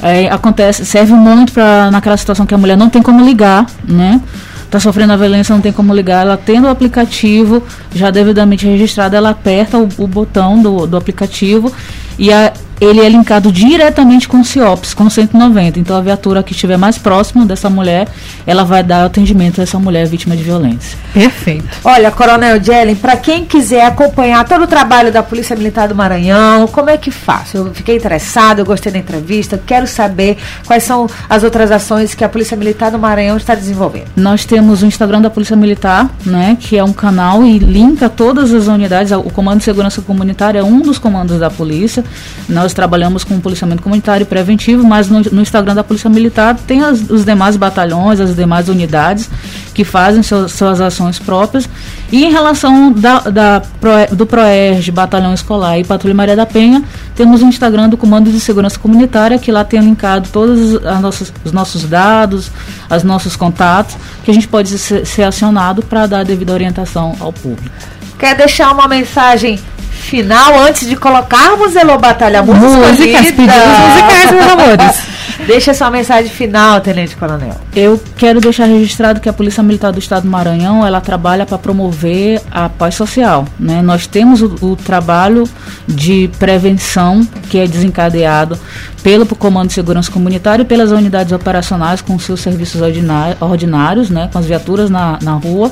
é, 0.03 0.29
acontece, 0.29 0.85
serve 0.85 1.13
muito 1.13 1.53
para 1.53 1.91
naquela 1.91 2.17
situação 2.17 2.47
que 2.47 2.55
a 2.55 2.59
mulher 2.59 2.77
não 2.77 2.89
tem 2.89 3.03
como 3.03 3.25
ligar, 3.25 3.67
né? 3.85 4.21
está 4.65 4.81
sofrendo 4.81 5.13
a 5.13 5.17
violência, 5.17 5.55
não 5.55 5.63
tem 5.63 5.73
como 5.73 5.95
ligar, 5.95 6.23
ela 6.23 6.37
tendo 6.37 6.67
o 6.67 6.71
aplicativo 6.71 7.63
já 7.95 8.11
devidamente 8.11 8.67
registrado, 8.67 9.15
ela 9.15 9.31
aperta 9.31 9.79
o, 9.79 9.89
o 9.97 10.09
botão 10.09 10.61
do, 10.61 10.87
do 10.87 10.97
aplicativo 10.97 11.73
e 12.19 12.33
a, 12.33 12.53
ele 12.81 13.01
é 13.01 13.09
linkado 13.09 13.51
diretamente 13.51 14.29
com 14.29 14.41
o 14.41 14.45
CIOPS, 14.45 14.95
com 14.95 15.05
o 15.05 15.11
190. 15.11 15.79
Então 15.79 15.97
a 15.97 16.01
viatura 16.01 16.43
que 16.43 16.53
estiver 16.53 16.77
mais 16.77 16.99
próximo 16.99 17.45
dessa 17.45 17.71
mulher, 17.71 18.09
ela 18.47 18.65
vai 18.65 18.83
dar 18.83 19.05
atendimento 19.05 19.61
a 19.61 19.65
essa 19.65 19.79
mulher 19.79 20.07
vítima 20.07 20.37
de 20.37 20.43
violência. 20.43 20.99
Perfeito. 21.13 21.67
Olha, 21.85 22.11
Coronel 22.11 22.63
Jelen, 22.63 22.97
para 22.97 23.17
quem 23.17 23.45
quiser 23.45 23.85
acompanhar 23.85 24.47
todo 24.47 24.65
o 24.65 24.67
trabalho 24.67 25.13
da 25.13 25.23
Polícia 25.23 25.57
Militar 25.57 25.89
do 25.89 25.95
Maranhão, 25.95 26.67
como 26.67 26.91
é 26.91 26.97
que 26.97 27.11
faz? 27.11 27.55
Eu 27.55 27.73
fiquei 27.75 27.97
interessado, 27.97 28.61
eu 28.61 28.65
gostei 28.65 28.93
da 28.93 28.99
entrevista, 28.99 29.61
quero 29.65 29.87
saber 29.87 30.37
quais 30.67 30.83
são 30.83 31.09
as 31.29 31.43
outras 31.43 31.71
ações 31.71 32.15
que 32.15 32.25
a 32.25 32.29
Polícia 32.29 32.57
Militar 32.57 32.91
do 32.91 32.99
Maranhão 32.99 33.37
está 33.37 33.55
desenvolvendo. 33.55 34.09
Nós 34.17 34.45
temos 34.45 34.83
o 34.83 34.87
Instagram 34.87 35.21
da 35.21 35.31
Polícia 35.31 35.57
Militar, 35.57 36.11
né, 36.25 36.57
que 36.61 36.77
é 36.77 36.85
um 36.85 36.93
canal 36.93 37.45
e 37.45 37.59
linka 37.59 38.09
todas 38.09 38.53
as 38.53 38.67
unidades. 38.67 39.13
O 39.13 39.31
Comando 39.31 39.59
de 39.59 39.65
Segurança 39.65 40.03
Comunitária 40.03 40.59
é 40.59 40.63
um 40.63 40.81
dos 40.81 40.99
comandos 40.99 41.39
da 41.39 41.51
polícia. 41.51 42.05
Nós 42.49 42.66
trabalhamos 42.73 43.25
com 43.25 43.41
policiamento 43.41 43.83
comunitário 43.83 44.27
preventivo, 44.27 44.87
mas 44.87 45.09
no, 45.09 45.21
no 45.21 45.43
Instagram 45.43 45.75
da 45.75 45.85
Polícia 45.85 46.09
Militar 46.09 46.57
tem 46.67 46.83
as, 46.83 47.09
os 47.11 47.25
demais 47.25 47.57
batalhões, 47.57 48.21
as 48.21 48.35
demais 48.35 48.69
unidades 48.69 49.29
que 49.75 49.85
fazem 49.85 50.23
suas, 50.23 50.53
suas 50.53 50.81
ações 50.81 51.19
próprias. 51.19 51.69
E 52.11 52.25
em 52.25 52.31
relação 52.31 52.93
da, 52.93 53.21
da 53.21 53.63
do 54.11 54.27
PROERG, 54.27 54.91
Batalhão 54.91 55.35
Escolar 55.35 55.79
e 55.79 55.85
Patrulha 55.85 56.15
Maria 56.15 56.35
da 56.35 56.47
Penha, 56.47 56.83
temos 57.15 57.43
o 57.43 57.47
Instagram 57.47 57.89
do 57.89 57.97
Comando 57.97 58.31
de 58.31 58.41
Segurança 58.41 58.79
Comunitária, 58.79 59.39
que 59.39 59.53
lá 59.53 59.65
tem 59.65 59.81
linkado 59.81 60.29
todos 60.33 60.81
nossas, 61.01 61.33
os 61.45 61.53
nossos 61.53 61.85
dados, 61.85 62.51
os 62.91 63.03
nossos 63.03 63.37
contatos, 63.37 63.97
que 64.25 64.31
a 64.31 64.35
gente 64.35 64.49
pode 64.49 64.79
ser, 64.79 65.07
ser 65.07 65.25
acionado 65.25 65.83
para 65.83 66.07
dar 66.07 66.21
a 66.21 66.25
devida 66.25 66.53
orientação 66.53 67.15
ao 67.21 67.33
público. 67.33 67.71
Quer 68.19 68.35
deixar 68.35 68.73
uma 68.73 68.89
mensagem 68.89 69.59
final 70.07 70.59
antes 70.61 70.89
de 70.89 70.97
colocarmos 70.97 71.75
Elô 71.75 71.99
Batalha 71.99 72.43
Músicas, 72.43 72.99
músicas 72.99 73.27
pedidos 73.33 73.79
musicais, 73.89 74.31
meus 74.33 74.49
amores. 74.49 75.17
Deixa 75.47 75.75
sua 75.75 75.91
mensagem 75.91 76.31
final, 76.31 76.81
Tenente 76.81 77.15
Coronel. 77.15 77.55
Eu 77.75 78.01
quero 78.17 78.41
deixar 78.41 78.65
registrado 78.65 79.21
que 79.21 79.29
a 79.29 79.33
Polícia 79.33 79.63
Militar 79.63 79.93
do 79.93 79.99
Estado 79.99 80.23
do 80.23 80.31
Maranhão, 80.31 80.87
ela 80.87 81.01
trabalha 81.01 81.45
para 81.45 81.59
promover 81.59 82.41
a 82.51 82.69
paz 82.69 82.95
social, 82.95 83.47
né? 83.59 83.83
Nós 83.83 84.07
temos 84.07 84.41
o, 84.41 84.55
o 84.63 84.77
trabalho 84.77 85.45
de 85.87 86.31
prevenção 86.39 87.27
que 87.51 87.59
é 87.59 87.67
desencadeado 87.67 88.59
pelo 89.03 89.27
Comando 89.27 89.69
de 89.69 89.75
Segurança 89.75 90.11
Comunitária 90.11 90.63
e 90.63 90.67
pelas 90.67 90.91
unidades 90.91 91.33
operacionais 91.33 92.01
com 92.01 92.19
seus 92.19 92.41
serviços 92.41 92.81
ordinários, 93.41 94.11
né, 94.11 94.29
com 94.33 94.39
as 94.39 94.47
viaturas 94.47 94.91
na, 94.91 95.19
na 95.23 95.35
rua. 95.35 95.71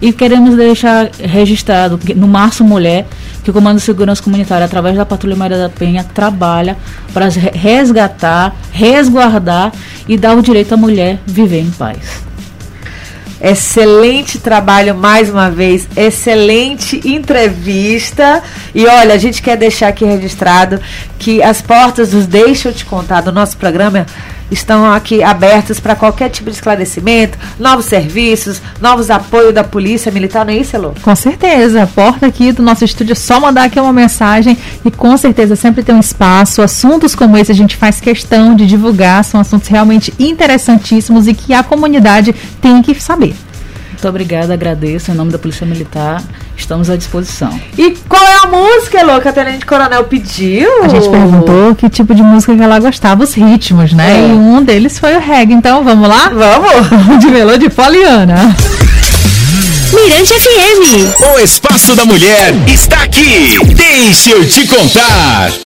E 0.00 0.12
queremos 0.12 0.56
deixar 0.56 1.10
registrado 1.18 1.98
no 2.14 2.28
Março 2.28 2.62
Mulher, 2.62 3.06
que 3.42 3.50
o 3.50 3.52
Comando 3.52 3.78
de 3.78 3.82
Segurança 3.82 4.22
Comunitária, 4.22 4.64
através 4.64 4.96
da 4.96 5.04
Patrulha 5.04 5.34
Maria 5.34 5.58
da 5.58 5.68
Penha, 5.68 6.04
trabalha 6.04 6.76
para 7.12 7.28
resgatar, 7.28 8.54
resguardar 8.70 9.72
e 10.06 10.16
dar 10.16 10.36
o 10.36 10.42
direito 10.42 10.74
à 10.74 10.76
mulher 10.76 11.18
viver 11.26 11.60
em 11.60 11.70
paz. 11.70 12.28
Excelente 13.40 14.38
trabalho 14.40 14.96
mais 14.96 15.30
uma 15.30 15.48
vez, 15.48 15.88
excelente 15.96 17.00
entrevista. 17.08 18.42
E 18.74 18.84
olha, 18.84 19.14
a 19.14 19.18
gente 19.18 19.40
quer 19.40 19.56
deixar 19.56 19.88
aqui 19.88 20.04
registrado 20.04 20.80
que 21.18 21.40
as 21.40 21.62
portas 21.62 22.10
dos 22.10 22.26
Deixa 22.26 22.70
eu 22.70 22.72
te 22.72 22.84
contar 22.84 23.20
do 23.20 23.30
nosso 23.30 23.56
programa 23.56 24.06
estão 24.50 24.90
aqui 24.90 25.22
abertas 25.22 25.80
para 25.80 25.94
qualquer 25.94 26.28
tipo 26.30 26.50
de 26.50 26.56
esclarecimento, 26.56 27.38
novos 27.58 27.86
serviços, 27.86 28.60
novos 28.80 29.10
apoios 29.10 29.54
da 29.54 29.64
Polícia 29.64 30.10
Militar, 30.10 30.44
não 30.44 30.52
é 30.52 30.56
isso, 30.56 30.76
Elô? 30.76 30.92
Com 31.02 31.14
certeza. 31.14 31.82
A 31.82 31.86
porta 31.86 32.26
aqui 32.26 32.52
do 32.52 32.62
nosso 32.62 32.84
estúdio 32.84 33.12
é 33.12 33.16
só 33.16 33.40
mandar 33.40 33.64
aqui 33.64 33.78
uma 33.78 33.92
mensagem 33.92 34.56
e 34.84 34.90
com 34.90 35.16
certeza 35.16 35.56
sempre 35.56 35.82
tem 35.82 35.94
um 35.94 36.00
espaço. 36.00 36.62
Assuntos 36.62 37.14
como 37.14 37.36
esse 37.36 37.52
a 37.52 37.54
gente 37.54 37.76
faz 37.76 38.00
questão 38.00 38.54
de 38.54 38.66
divulgar, 38.66 39.24
são 39.24 39.40
assuntos 39.40 39.68
realmente 39.68 40.12
interessantíssimos 40.18 41.26
e 41.26 41.34
que 41.34 41.52
a 41.52 41.62
comunidade 41.62 42.34
tem 42.60 42.82
que 42.82 42.94
saber. 43.00 43.34
Muito 43.98 44.08
obrigada, 44.10 44.54
agradeço. 44.54 45.10
Em 45.10 45.14
nome 45.14 45.32
da 45.32 45.40
Polícia 45.40 45.66
Militar, 45.66 46.22
estamos 46.56 46.88
à 46.88 46.94
disposição. 46.94 47.60
E 47.76 47.96
qual 48.08 48.24
é 48.24 48.36
a 48.44 48.46
música, 48.46 49.00
Elô, 49.00 49.20
que 49.20 49.26
a 49.26 49.32
Tenente 49.32 49.66
Coronel 49.66 50.04
pediu? 50.04 50.84
A 50.84 50.88
gente 50.88 51.08
perguntou 51.08 51.74
que 51.74 51.90
tipo 51.90 52.14
de 52.14 52.22
música 52.22 52.54
que 52.54 52.62
ela 52.62 52.78
gostava, 52.78 53.24
os 53.24 53.34
ritmos, 53.34 53.92
né? 53.92 54.20
É. 54.20 54.28
E 54.28 54.32
um 54.34 54.62
deles 54.62 55.00
foi 55.00 55.16
o 55.16 55.20
reggae. 55.20 55.52
Então, 55.52 55.82
vamos 55.82 56.08
lá? 56.08 56.28
Vamos! 56.28 57.18
de 57.18 57.26
Melô 57.26 57.58
de 57.58 57.68
Poliana. 57.70 58.54
Mirante 59.92 60.32
FM. 60.32 61.34
O 61.34 61.40
Espaço 61.40 61.96
da 61.96 62.04
Mulher 62.04 62.54
está 62.68 63.02
aqui. 63.02 63.58
Deixa 63.74 64.30
eu 64.30 64.46
te 64.46 64.64
contar. 64.68 65.50